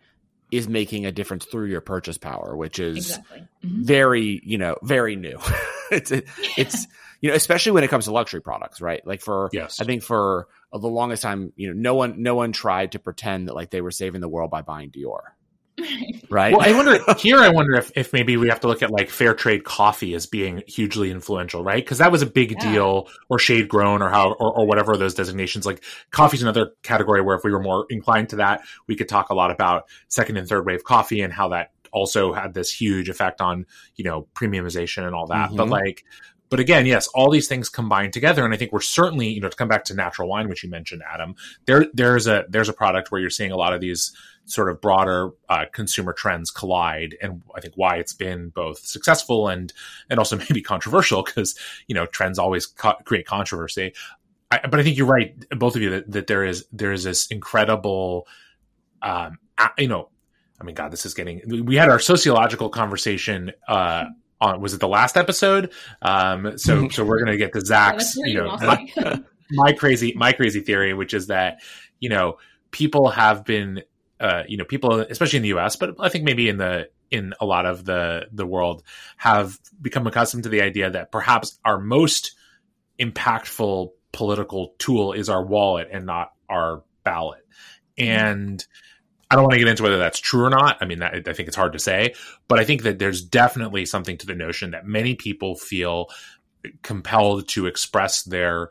is 0.51 0.67
making 0.69 1.05
a 1.05 1.11
difference 1.11 1.45
through 1.45 1.67
your 1.67 1.81
purchase 1.81 2.17
power, 2.17 2.55
which 2.55 2.79
is 2.79 3.11
exactly. 3.11 3.47
mm-hmm. 3.63 3.83
very, 3.83 4.41
you 4.43 4.57
know, 4.57 4.77
very 4.83 5.15
new. 5.15 5.39
it's 5.91 6.11
it's 6.57 6.87
you 7.21 7.29
know, 7.29 7.35
especially 7.35 7.71
when 7.71 7.83
it 7.83 7.89
comes 7.89 8.05
to 8.05 8.11
luxury 8.11 8.41
products, 8.41 8.81
right? 8.81 9.05
Like 9.05 9.21
for 9.21 9.49
yes. 9.51 9.79
I 9.81 9.85
think 9.85 10.03
for 10.03 10.47
the 10.71 10.87
longest 10.87 11.23
time, 11.23 11.53
you 11.55 11.67
know, 11.67 11.73
no 11.73 11.95
one 11.95 12.21
no 12.21 12.35
one 12.35 12.51
tried 12.51 12.93
to 12.93 12.99
pretend 12.99 13.47
that 13.47 13.55
like 13.55 13.69
they 13.69 13.81
were 13.81 13.91
saving 13.91 14.21
the 14.21 14.29
world 14.29 14.51
by 14.51 14.61
buying 14.61 14.91
Dior. 14.91 15.21
Right. 16.29 16.55
Well, 16.55 16.61
I 16.61 16.71
wonder 16.73 16.99
here. 17.17 17.39
I 17.39 17.49
wonder 17.49 17.75
if, 17.75 17.91
if 17.95 18.13
maybe 18.13 18.37
we 18.37 18.49
have 18.49 18.61
to 18.61 18.67
look 18.67 18.81
at 18.81 18.91
like 18.91 19.09
fair 19.09 19.33
trade 19.33 19.63
coffee 19.63 20.13
as 20.13 20.25
being 20.25 20.63
hugely 20.67 21.11
influential, 21.11 21.63
right? 21.63 21.83
Because 21.83 21.97
that 21.97 22.11
was 22.11 22.21
a 22.21 22.25
big 22.25 22.51
yeah. 22.51 22.71
deal, 22.71 23.09
or 23.29 23.39
shade 23.39 23.67
grown, 23.67 24.01
or 24.01 24.09
how, 24.09 24.31
or, 24.33 24.59
or 24.59 24.65
whatever 24.65 24.95
those 24.95 25.13
designations. 25.13 25.65
Like 25.65 25.83
coffee's 26.11 26.41
another 26.41 26.71
category 26.83 27.21
where 27.21 27.35
if 27.35 27.43
we 27.43 27.51
were 27.51 27.61
more 27.61 27.85
inclined 27.89 28.29
to 28.29 28.37
that, 28.37 28.61
we 28.87 28.95
could 28.95 29.09
talk 29.09 29.29
a 29.29 29.35
lot 29.35 29.51
about 29.51 29.87
second 30.07 30.37
and 30.37 30.47
third 30.47 30.65
wave 30.65 30.83
coffee 30.83 31.21
and 31.21 31.33
how 31.33 31.49
that 31.49 31.71
also 31.91 32.33
had 32.33 32.53
this 32.53 32.71
huge 32.71 33.09
effect 33.09 33.41
on 33.41 33.65
you 33.95 34.03
know 34.03 34.27
premiumization 34.33 35.05
and 35.05 35.15
all 35.15 35.27
that. 35.27 35.47
Mm-hmm. 35.47 35.57
But 35.57 35.69
like, 35.69 36.05
but 36.49 36.59
again, 36.59 36.85
yes, 36.85 37.07
all 37.07 37.31
these 37.31 37.47
things 37.47 37.69
combined 37.69 38.13
together, 38.13 38.45
and 38.45 38.53
I 38.53 38.57
think 38.57 38.71
we're 38.71 38.81
certainly, 38.81 39.29
you 39.29 39.41
know, 39.41 39.49
to 39.49 39.55
come 39.55 39.67
back 39.67 39.85
to 39.85 39.95
natural 39.95 40.29
wine, 40.29 40.47
which 40.47 40.63
you 40.63 40.69
mentioned, 40.69 41.01
Adam. 41.11 41.35
There, 41.65 41.87
there's 41.93 42.27
a 42.27 42.45
there's 42.49 42.69
a 42.69 42.73
product 42.73 43.11
where 43.11 43.19
you're 43.19 43.29
seeing 43.29 43.51
a 43.51 43.57
lot 43.57 43.73
of 43.73 43.81
these 43.81 44.15
sort 44.45 44.69
of 44.69 44.79
broader 44.81 45.31
uh, 45.49 45.65
consumer 45.71 46.13
trends 46.13 46.51
collide, 46.51 47.15
and 47.21 47.41
I 47.55 47.61
think 47.61 47.73
why 47.75 47.97
it's 47.97 48.13
been 48.13 48.49
both 48.49 48.79
successful 48.79 49.47
and 49.47 49.73
and 50.09 50.19
also 50.19 50.37
maybe 50.49 50.61
controversial 50.61 51.23
because 51.23 51.57
you 51.87 51.95
know 51.95 52.05
trends 52.05 52.39
always 52.39 52.65
co- 52.65 52.97
create 53.05 53.25
controversy. 53.25 53.93
I, 54.51 54.67
but 54.67 54.79
I 54.79 54.83
think 54.83 54.97
you're 54.97 55.07
right, 55.07 55.33
both 55.57 55.75
of 55.75 55.81
you, 55.81 55.89
that, 55.91 56.11
that 56.11 56.27
there 56.27 56.45
is 56.45 56.65
there 56.71 56.91
is 56.91 57.03
this 57.03 57.27
incredible, 57.27 58.27
um, 59.01 59.39
you 59.77 59.87
know, 59.87 60.09
I 60.61 60.63
mean, 60.63 60.75
God, 60.75 60.91
this 60.91 61.05
is 61.05 61.13
getting. 61.13 61.65
We 61.65 61.75
had 61.75 61.89
our 61.89 61.99
sociological 61.99 62.69
conversation. 62.69 63.51
Uh, 63.67 64.05
on 64.41 64.59
was 64.59 64.73
it 64.73 64.79
the 64.79 64.87
last 64.87 65.17
episode? 65.17 65.71
Um, 66.01 66.57
so 66.57 66.89
so 66.91 67.03
we're 67.03 67.19
gonna 67.19 67.37
get 67.37 67.53
to 67.53 67.61
Zach's, 67.61 68.15
you 68.17 68.35
know, 68.35 68.57
my, 68.57 69.23
my 69.51 69.73
crazy 69.73 70.13
my 70.15 70.31
crazy 70.33 70.61
theory, 70.61 70.93
which 70.93 71.13
is 71.13 71.27
that 71.27 71.61
you 71.99 72.09
know 72.09 72.37
people 72.71 73.09
have 73.09 73.45
been 73.45 73.81
uh, 74.19 74.43
you 74.47 74.57
know, 74.57 74.65
people, 74.65 75.01
especially 75.01 75.37
in 75.37 75.43
the 75.43 75.49
U.S., 75.49 75.75
but 75.75 75.95
I 75.99 76.09
think 76.09 76.23
maybe 76.23 76.47
in 76.49 76.57
the 76.57 76.89
in 77.11 77.33
a 77.39 77.45
lot 77.45 77.65
of 77.65 77.85
the 77.85 78.27
the 78.31 78.45
world, 78.45 78.83
have 79.17 79.59
become 79.81 80.07
accustomed 80.07 80.43
to 80.43 80.49
the 80.49 80.61
idea 80.61 80.89
that 80.89 81.11
perhaps 81.11 81.59
our 81.65 81.79
most 81.79 82.35
impactful 82.99 83.89
political 84.13 84.73
tool 84.77 85.11
is 85.13 85.29
our 85.29 85.45
wallet 85.45 85.89
and 85.91 86.05
not 86.05 86.31
our 86.49 86.83
ballot. 87.03 87.45
And 87.97 88.65
I 89.29 89.35
don't 89.35 89.43
want 89.43 89.53
to 89.53 89.59
get 89.59 89.67
into 89.67 89.83
whether 89.83 89.97
that's 89.97 90.19
true 90.19 90.45
or 90.45 90.49
not. 90.49 90.77
I 90.81 90.85
mean, 90.85 90.99
that, 90.99 91.13
I 91.27 91.33
think 91.33 91.47
it's 91.47 91.55
hard 91.55 91.73
to 91.73 91.79
say, 91.79 92.13
but 92.47 92.59
I 92.59 92.63
think 92.63 92.83
that 92.83 92.99
there's 92.99 93.21
definitely 93.21 93.85
something 93.85 94.17
to 94.19 94.25
the 94.25 94.35
notion 94.35 94.71
that 94.71 94.85
many 94.85 95.15
people 95.15 95.55
feel 95.55 96.09
compelled 96.81 97.47
to 97.49 97.65
express 97.65 98.23
their 98.23 98.69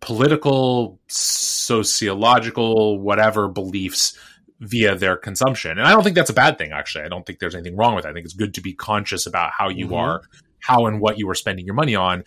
political, 0.00 1.00
sociological, 1.08 3.00
whatever 3.00 3.48
beliefs 3.48 4.18
via 4.60 4.94
their 4.94 5.16
consumption. 5.16 5.72
And 5.72 5.82
I 5.82 5.92
don't 5.92 6.02
think 6.02 6.16
that's 6.16 6.30
a 6.30 6.34
bad 6.34 6.58
thing, 6.58 6.72
actually. 6.72 7.04
I 7.04 7.08
don't 7.08 7.26
think 7.26 7.38
there's 7.38 7.54
anything 7.54 7.76
wrong 7.76 7.94
with 7.94 8.04
it. 8.04 8.08
I 8.08 8.12
think 8.12 8.24
it's 8.24 8.34
good 8.34 8.54
to 8.54 8.60
be 8.60 8.72
conscious 8.72 9.26
about 9.26 9.52
how 9.56 9.68
you 9.68 9.86
mm-hmm. 9.86 9.94
are, 9.94 10.22
how 10.60 10.86
and 10.86 11.00
what 11.00 11.18
you 11.18 11.28
are 11.28 11.34
spending 11.34 11.66
your 11.66 11.74
money 11.74 11.94
on. 11.94 12.24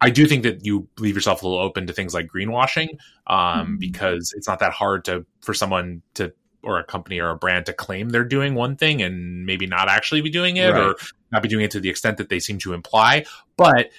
I 0.00 0.10
do 0.10 0.26
think 0.26 0.44
that 0.44 0.64
you 0.64 0.88
leave 0.98 1.14
yourself 1.14 1.42
a 1.42 1.46
little 1.48 1.62
open 1.62 1.86
to 1.86 1.92
things 1.92 2.14
like 2.14 2.26
greenwashing, 2.26 2.98
um, 3.26 3.36
mm-hmm. 3.36 3.76
because 3.76 4.32
it's 4.36 4.48
not 4.48 4.60
that 4.60 4.72
hard 4.72 5.04
to 5.06 5.26
for 5.40 5.54
someone 5.54 6.02
to 6.14 6.32
or 6.62 6.78
a 6.78 6.84
company 6.84 7.18
or 7.20 7.30
a 7.30 7.36
brand 7.36 7.66
to 7.66 7.72
claim 7.72 8.10
they're 8.10 8.24
doing 8.24 8.54
one 8.54 8.76
thing 8.76 9.00
and 9.00 9.46
maybe 9.46 9.66
not 9.66 9.88
actually 9.88 10.20
be 10.20 10.28
doing 10.28 10.58
it 10.58 10.70
right. 10.70 10.82
or 10.82 10.96
not 11.32 11.42
be 11.42 11.48
doing 11.48 11.64
it 11.64 11.70
to 11.70 11.80
the 11.80 11.88
extent 11.88 12.18
that 12.18 12.28
they 12.28 12.38
seem 12.38 12.58
to 12.58 12.74
imply. 12.74 13.24
But 13.56 13.90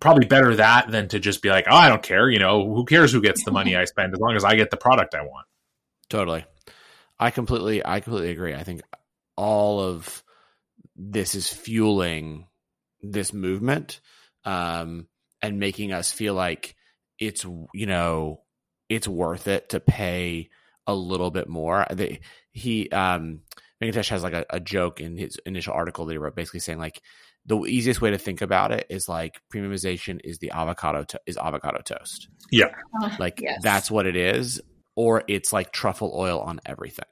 probably 0.00 0.26
better 0.26 0.54
that 0.56 0.90
than 0.90 1.08
to 1.08 1.18
just 1.18 1.42
be 1.42 1.50
like, 1.50 1.66
oh, 1.68 1.76
I 1.76 1.88
don't 1.88 2.02
care. 2.02 2.28
You 2.28 2.38
know, 2.38 2.74
who 2.74 2.84
cares 2.84 3.12
who 3.12 3.20
gets 3.20 3.44
the 3.44 3.52
money 3.52 3.76
I 3.76 3.84
spend 3.84 4.12
as 4.14 4.20
long 4.20 4.34
as 4.36 4.44
I 4.44 4.54
get 4.56 4.70
the 4.70 4.76
product 4.76 5.14
I 5.14 5.22
want. 5.22 5.46
Totally. 6.08 6.44
I 7.20 7.30
completely, 7.30 7.84
I 7.84 8.00
completely 8.00 8.30
agree. 8.30 8.54
I 8.54 8.64
think 8.64 8.80
all 9.36 9.80
of 9.80 10.22
this 10.96 11.34
is 11.34 11.48
fueling 11.48 12.46
this 13.02 13.32
movement 13.32 14.00
um, 14.44 15.06
and 15.42 15.60
making 15.60 15.92
us 15.92 16.10
feel 16.12 16.34
like 16.34 16.74
it's 17.18 17.44
you 17.74 17.86
know 17.86 18.40
it's 18.88 19.06
worth 19.06 19.46
it 19.46 19.68
to 19.70 19.80
pay 19.80 20.48
a 20.86 20.94
little 20.94 21.30
bit 21.30 21.48
more. 21.48 21.86
They, 21.92 22.20
he 22.52 22.88
um 22.90 23.42
Venkatesh 23.82 24.08
has 24.08 24.22
like 24.22 24.32
a, 24.32 24.44
a 24.50 24.60
joke 24.60 25.00
in 25.00 25.16
his 25.16 25.38
initial 25.46 25.72
article 25.74 26.06
that 26.06 26.12
he 26.12 26.18
wrote, 26.18 26.34
basically 26.34 26.60
saying 26.60 26.78
like 26.78 27.00
the 27.46 27.58
easiest 27.64 28.00
way 28.02 28.10
to 28.10 28.18
think 28.18 28.42
about 28.42 28.72
it 28.72 28.86
is 28.90 29.08
like 29.08 29.40
premiumization 29.52 30.20
is 30.24 30.38
the 30.38 30.50
avocado 30.50 31.04
to- 31.04 31.20
is 31.26 31.36
avocado 31.38 31.80
toast. 31.82 32.28
Yeah, 32.50 32.74
Uh, 33.02 33.10
Like 33.18 33.40
yes. 33.40 33.60
that's 33.62 33.90
what 33.90 34.06
it 34.06 34.16
is, 34.16 34.60
or 34.96 35.22
it's 35.28 35.52
like 35.52 35.72
truffle 35.72 36.12
oil 36.14 36.40
on 36.40 36.60
everything. 36.66 37.04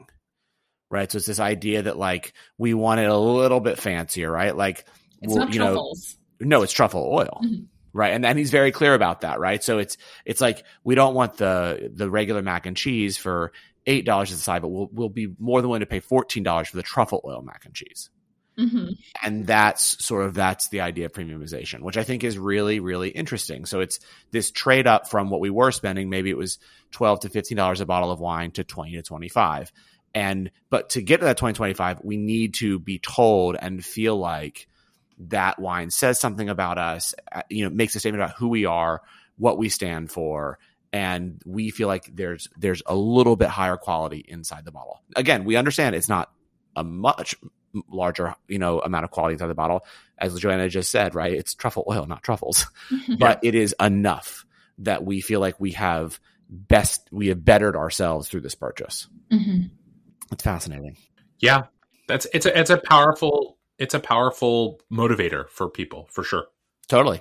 Right. 0.91 1.11
So 1.11 1.19
it's 1.19 1.27
this 1.27 1.41
idea 1.41 1.83
that 1.83 1.99
like 1.99 2.33
we 2.57 2.73
want 2.73 3.01
it 3.01 3.09
a 3.09 3.17
little 3.17 3.61
bit 3.61 3.79
fancier, 3.79 4.31
right? 4.31 4.57
Like 4.57 4.87
well, 5.23 5.51
you 5.51 5.59
know, 5.59 5.93
no, 6.41 6.63
it's 6.63 6.73
truffle 6.73 7.11
oil. 7.13 7.41
Mhm. 7.45 7.67
Right. 7.93 8.13
And 8.13 8.25
and 8.25 8.39
he's 8.39 8.51
very 8.51 8.73
clear 8.73 8.95
about 8.95 9.23
that, 9.23 9.39
right? 9.39 9.63
So 9.63 9.79
it's 9.79 9.97
it's 10.25 10.41
like 10.41 10.65
we 10.85 10.95
don't 10.95 11.15
want 11.15 11.37
the 11.37 11.91
the 11.93 12.09
regular 12.09 12.43
mac 12.43 12.65
and 12.67 12.77
cheese 12.77 13.17
for 13.19 13.53
eight 13.87 14.05
dollars 14.05 14.31
at 14.31 14.37
the 14.37 14.43
side, 14.43 14.63
but 14.63 14.69
we'll 14.69 14.89
we'll 14.93 15.09
be 15.09 15.35
more 15.39 15.61
than 15.61 15.69
willing 15.69 15.81
to 15.81 15.87
pay 15.87 16.01
fourteen 16.01 16.43
dollars 16.43 16.69
for 16.69 16.77
the 16.77 16.83
truffle 16.83 17.21
oil 17.25 17.43
mac 17.43 17.65
and 17.65 17.75
cheese. 17.75 18.11
Mhm. 18.59 18.99
And 19.23 19.47
that's 19.47 20.05
sort 20.05 20.25
of 20.25 20.35
that's 20.35 20.69
the 20.69 20.81
idea 20.81 21.07
of 21.07 21.13
premiumization, 21.13 21.81
which 21.81 21.97
I 21.97 22.03
think 22.03 22.25
is 22.25 22.39
really, 22.39 22.81
really 22.81 23.09
interesting. 23.11 23.65
So 23.67 23.81
it's 23.81 24.01
this 24.33 24.51
trade 24.51 24.87
up 24.87 25.09
from 25.09 25.31
what 25.31 25.41
we 25.41 25.51
were 25.51 25.71
spending, 25.71 26.11
maybe 26.11 26.31
it 26.31 26.37
was 26.37 26.59
twelve 26.91 27.21
to 27.21 27.29
fifteen 27.29 27.57
dollars 27.57 27.81
a 27.81 27.87
bottle 27.87 28.11
of 28.11 28.21
wine 28.21 28.51
to 28.53 28.65
twenty 28.65 28.97
to 28.97 29.03
twenty 29.03 29.29
five. 29.29 29.73
And 30.15 30.51
but 30.71 30.91
to 30.91 31.03
get 31.03 31.21
to 31.21 31.27
that 31.27 31.37
2025, 31.37 32.01
we 32.03 32.17
need 32.17 32.55
to 32.55 32.79
be 32.79 32.99
told 32.99 33.57
and 33.61 33.85
feel 33.85 34.17
like 34.17 34.67
that 35.19 35.59
wine 35.59 35.91
says 35.91 36.19
something 36.19 36.49
about 36.49 36.79
us, 36.79 37.15
uh, 37.31 37.43
you 37.51 37.65
know, 37.65 37.71
makes 37.71 37.95
a 37.95 38.01
statement 38.01 38.23
about 38.23 38.37
who 38.37 38.49
we 38.49 38.65
are, 38.65 39.03
what 39.37 39.59
we 39.59 39.69
stand 39.69 40.11
for, 40.11 40.59
and 40.93 41.41
we 41.45 41.71
feel 41.71 41.89
like 41.89 42.11
there's 42.15 42.49
there's 42.57 42.83
a 42.87 42.97
little 42.97 43.37
bit 43.37 43.49
higher 43.49 43.77
quality 43.77 44.25
inside 44.27 44.65
the 44.65 44.73
bottle. 44.73 45.03
Again, 45.15 45.45
we 45.45 45.57
understand 45.57 45.95
it's 45.95 46.09
not 46.09 46.33
a 46.75 46.83
much 46.83 47.35
larger, 47.91 48.35
you 48.49 48.59
know, 48.59 48.81
amount 48.81 49.05
of 49.05 49.11
quality 49.11 49.35
inside 49.35 49.47
the 49.49 49.55
bottle, 49.55 49.85
as 50.19 50.39
Joanna 50.39 50.69
just 50.69 50.91
said, 50.91 51.15
right? 51.15 51.33
It's 51.33 51.55
truffle 51.55 51.85
oil, 51.89 52.07
not 52.07 52.23
truffles, 52.23 52.67
but 53.19 53.41
it 53.43 53.55
is 53.55 53.75
enough 53.81 54.45
that 54.79 55.05
we 55.05 55.21
feel 55.21 55.41
like 55.41 55.59
we 55.61 55.73
have 55.73 56.21
best 56.51 57.09
we 57.13 57.29
have 57.29 57.45
bettered 57.45 57.77
ourselves 57.77 58.29
through 58.29 58.41
this 58.41 58.55
purchase. 58.55 59.07
Mhm. 59.31 59.71
It's 60.33 60.43
fascinating. 60.45 60.97
yeah. 61.41 61.65
That's 62.07 62.27
it's 62.33 62.47
a 62.47 62.59
it's 62.59 62.71
a 62.71 62.79
powerful 62.79 63.59
it's 63.79 63.93
a 63.93 64.01
powerful 64.01 64.81
motivator 64.91 65.47
for 65.51 65.69
people 65.69 66.09
for 66.11 66.25
sure. 66.25 66.47
Totally. 66.89 67.21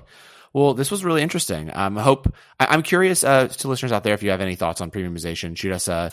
Well, 0.54 0.74
this 0.74 0.90
was 0.90 1.04
really 1.04 1.22
interesting. 1.22 1.70
Um, 1.76 1.98
I 1.98 2.04
hope 2.04 2.34
I, 2.58 2.68
I'm 2.68 2.82
curious 2.84 3.24
uh, 3.26 3.48
to 3.50 3.68
listeners 3.68 3.92
out 3.92 4.04
there 4.06 4.14
if 4.14 4.24
you 4.24 4.30
have 4.30 4.40
any 4.40 4.56
thoughts 4.56 4.80
on 4.80 4.90
premiumization. 4.92 5.58
Shoot 5.58 5.74
us 5.74 5.90
a, 5.90 6.12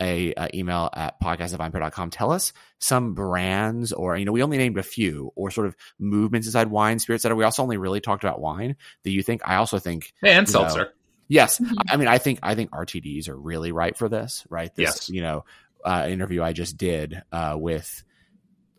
a, 0.00 0.32
a 0.36 0.50
email 0.56 0.90
at 0.92 1.20
podcast@vinepair.com. 1.20 2.10
Tell 2.10 2.30
us 2.32 2.52
some 2.78 3.14
brands, 3.14 3.92
or 3.92 4.16
you 4.16 4.24
know, 4.24 4.32
we 4.32 4.42
only 4.42 4.58
named 4.58 4.78
a 4.78 4.82
few, 4.82 5.32
or 5.34 5.50
sort 5.50 5.66
of 5.66 5.76
movements 5.98 6.46
inside 6.46 6.68
wine, 6.68 6.98
spirits 6.98 7.22
that 7.24 7.34
we 7.36 7.44
also 7.44 7.62
only 7.62 7.76
really 7.76 8.00
talked 8.00 8.24
about 8.24 8.40
wine 8.40 8.76
that 9.04 9.10
you 9.10 9.22
think. 9.22 9.42
I 9.44 9.56
also 9.56 9.78
think 9.78 10.12
And 10.22 10.46
You 10.48 10.52
know, 10.54 10.60
seltzer. 10.60 10.92
Yes. 11.28 11.60
I 11.90 11.96
mean, 11.96 12.08
I 12.08 12.18
think 12.18 12.40
I 12.42 12.54
think 12.54 12.70
RTDs 12.70 13.28
are 13.28 13.36
really 13.36 13.72
right 13.72 13.96
for 13.96 14.08
this, 14.08 14.46
right? 14.50 14.74
This, 14.74 14.84
Yes. 14.84 15.10
you 15.10 15.22
know, 15.22 15.44
uh, 15.84 16.06
interview 16.08 16.42
I 16.42 16.52
just 16.52 16.76
did 16.76 17.22
uh, 17.32 17.54
with 17.58 18.02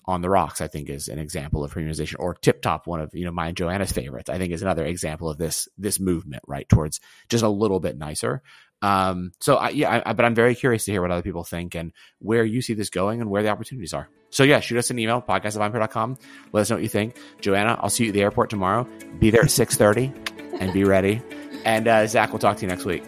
on 0.06 0.22
the 0.22 0.30
rocks, 0.30 0.62
I 0.62 0.68
think, 0.68 0.90
is 0.90 1.10
an 1.10 1.20
example 1.20 1.66
of 1.66 1.74
premiumization, 1.74 2.16
or 2.20 2.34
Tip 2.34 2.62
Top, 2.62 2.88
one 2.88 3.02
of 3.02 3.14
you 3.14 3.26
know 3.26 3.32
my 3.32 3.48
and 3.50 3.58
Joanna's 3.58 3.92
favorites. 3.92 4.30
I 4.30 4.38
think 4.38 4.54
is 4.54 4.62
another 4.62 4.86
example 4.86 5.30
of 5.30 5.38
this 5.38 5.68
this 5.78 6.00
movement, 6.00 6.44
right, 6.48 6.68
towards 6.70 7.02
just 7.28 7.44
a 7.44 7.50
little 7.50 7.82
bit 7.82 7.98
nicer. 7.98 8.42
Um, 8.82 9.32
so 9.40 9.56
I, 9.56 9.70
yeah, 9.70 10.02
I, 10.06 10.13
but 10.13 10.26
I'm 10.26 10.36
very 10.36 10.56
curious 10.56 10.86
to 10.86 10.92
hear 10.92 11.02
what 11.02 11.12
other 11.12 11.22
people 11.22 11.44
think 11.44 11.76
and 11.76 11.92
where 12.20 12.44
you 12.44 12.62
see 12.62 12.74
this 12.74 12.90
going 12.90 13.22
and 13.22 13.30
where 13.30 13.44
the 13.44 13.50
opportunities 13.50 13.94
are. 13.94 14.10
So 14.30 14.44
yeah, 14.44 14.60
shoot 14.60 14.78
us 14.78 14.90
an 14.92 15.00
email, 15.00 15.22
podcast 15.22 15.60
at 15.60 16.20
Let 16.54 16.62
us 16.62 16.70
know 16.70 16.76
what 16.76 16.84
you 16.84 16.90
think. 16.90 17.18
Joanna, 17.42 17.80
I'll 17.82 17.90
see 17.90 18.04
you 18.04 18.10
at 18.10 18.13
the 18.13 18.22
airport 18.22 18.50
tomorrow. 18.50 18.88
Be 19.20 19.30
there 19.32 19.42
at 19.42 19.48
6.30 19.48 20.62
and 20.62 20.74
be 20.74 20.84
ready. 20.84 21.22
And 21.66 21.86
uh, 21.86 22.08
Zach, 22.08 22.32
we'll 22.32 22.40
talk 22.40 22.56
to 22.58 22.62
you 22.62 22.70
next 22.70 22.86
week. 22.86 23.04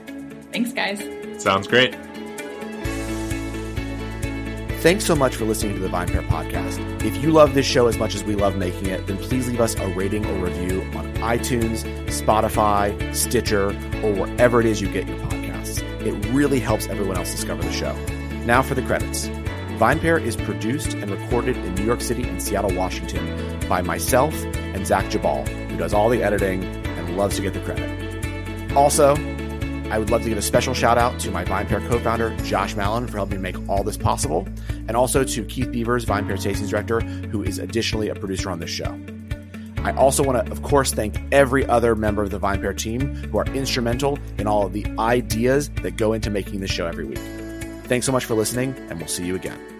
Thanks, 0.51 0.73
guys. 0.73 1.01
Sounds 1.41 1.65
great. 1.65 1.95
Thanks 4.81 5.05
so 5.05 5.15
much 5.15 5.35
for 5.35 5.45
listening 5.45 5.75
to 5.75 5.79
the 5.79 5.87
VinePair 5.87 6.27
podcast. 6.27 7.03
If 7.05 7.23
you 7.23 7.31
love 7.31 7.53
this 7.53 7.65
show 7.65 7.87
as 7.87 7.97
much 7.97 8.15
as 8.15 8.23
we 8.23 8.35
love 8.35 8.57
making 8.57 8.87
it, 8.87 9.07
then 9.07 9.17
please 9.17 9.47
leave 9.47 9.61
us 9.61 9.75
a 9.75 9.87
rating 9.89 10.25
or 10.25 10.45
review 10.45 10.81
on 10.95 11.13
iTunes, 11.15 11.83
Spotify, 12.07 13.15
Stitcher, 13.15 13.67
or 14.03 14.13
wherever 14.13 14.59
it 14.59 14.65
is 14.65 14.81
you 14.81 14.89
get 14.89 15.07
your 15.07 15.17
podcasts. 15.19 15.38
It 16.01 16.13
really 16.31 16.59
helps 16.59 16.87
everyone 16.87 17.17
else 17.17 17.31
discover 17.31 17.61
the 17.61 17.71
show. 17.71 17.93
Now 18.45 18.61
for 18.61 18.75
the 18.75 18.81
credits. 18.81 19.27
VinePair 19.77 20.21
is 20.21 20.35
produced 20.35 20.93
and 20.93 21.09
recorded 21.09 21.55
in 21.57 21.75
New 21.75 21.85
York 21.85 22.01
City 22.01 22.23
and 22.23 22.41
Seattle, 22.41 22.73
Washington 22.73 23.59
by 23.69 23.81
myself 23.81 24.33
and 24.55 24.85
Zach 24.85 25.05
Geballe, 25.05 25.47
who 25.69 25.77
does 25.77 25.93
all 25.93 26.09
the 26.09 26.21
editing 26.21 26.63
and 26.63 27.17
loves 27.17 27.37
to 27.37 27.41
get 27.41 27.53
the 27.53 27.61
credit. 27.61 28.75
Also, 28.75 29.15
I 29.89 29.97
would 29.97 30.09
love 30.09 30.21
to 30.23 30.29
give 30.29 30.37
a 30.37 30.41
special 30.41 30.73
shout 30.73 30.97
out 30.97 31.19
to 31.21 31.31
my 31.31 31.43
VinePair 31.45 31.87
co-founder, 31.87 32.35
Josh 32.43 32.75
Malin, 32.75 33.07
for 33.07 33.17
helping 33.17 33.41
make 33.41 33.57
all 33.67 33.83
this 33.83 33.97
possible, 33.97 34.47
and 34.87 34.95
also 34.95 35.23
to 35.23 35.45
Keith 35.45 35.71
Beavers, 35.71 36.05
VinePair 36.05 36.37
Tastings 36.37 36.69
Director, 36.69 37.01
who 37.01 37.41
is 37.41 37.57
additionally 37.57 38.09
a 38.09 38.15
producer 38.15 38.49
on 38.49 38.59
this 38.59 38.69
show. 38.69 38.99
I 39.83 39.95
also 39.95 40.23
want 40.23 40.45
to, 40.45 40.51
of 40.51 40.61
course, 40.61 40.93
thank 40.93 41.15
every 41.31 41.65
other 41.65 41.95
member 41.95 42.21
of 42.21 42.31
the 42.31 42.39
VinePair 42.39 42.77
team 42.77 43.15
who 43.15 43.37
are 43.37 43.45
instrumental 43.47 44.19
in 44.37 44.47
all 44.47 44.65
of 44.65 44.73
the 44.73 44.85
ideas 44.99 45.69
that 45.81 45.97
go 45.97 46.13
into 46.13 46.29
making 46.29 46.59
this 46.59 46.71
show 46.71 46.85
every 46.85 47.05
week. 47.05 47.19
Thanks 47.85 48.05
so 48.05 48.11
much 48.11 48.25
for 48.25 48.35
listening, 48.35 48.75
and 48.89 48.99
we'll 48.99 49.07
see 49.07 49.25
you 49.25 49.35
again. 49.35 49.78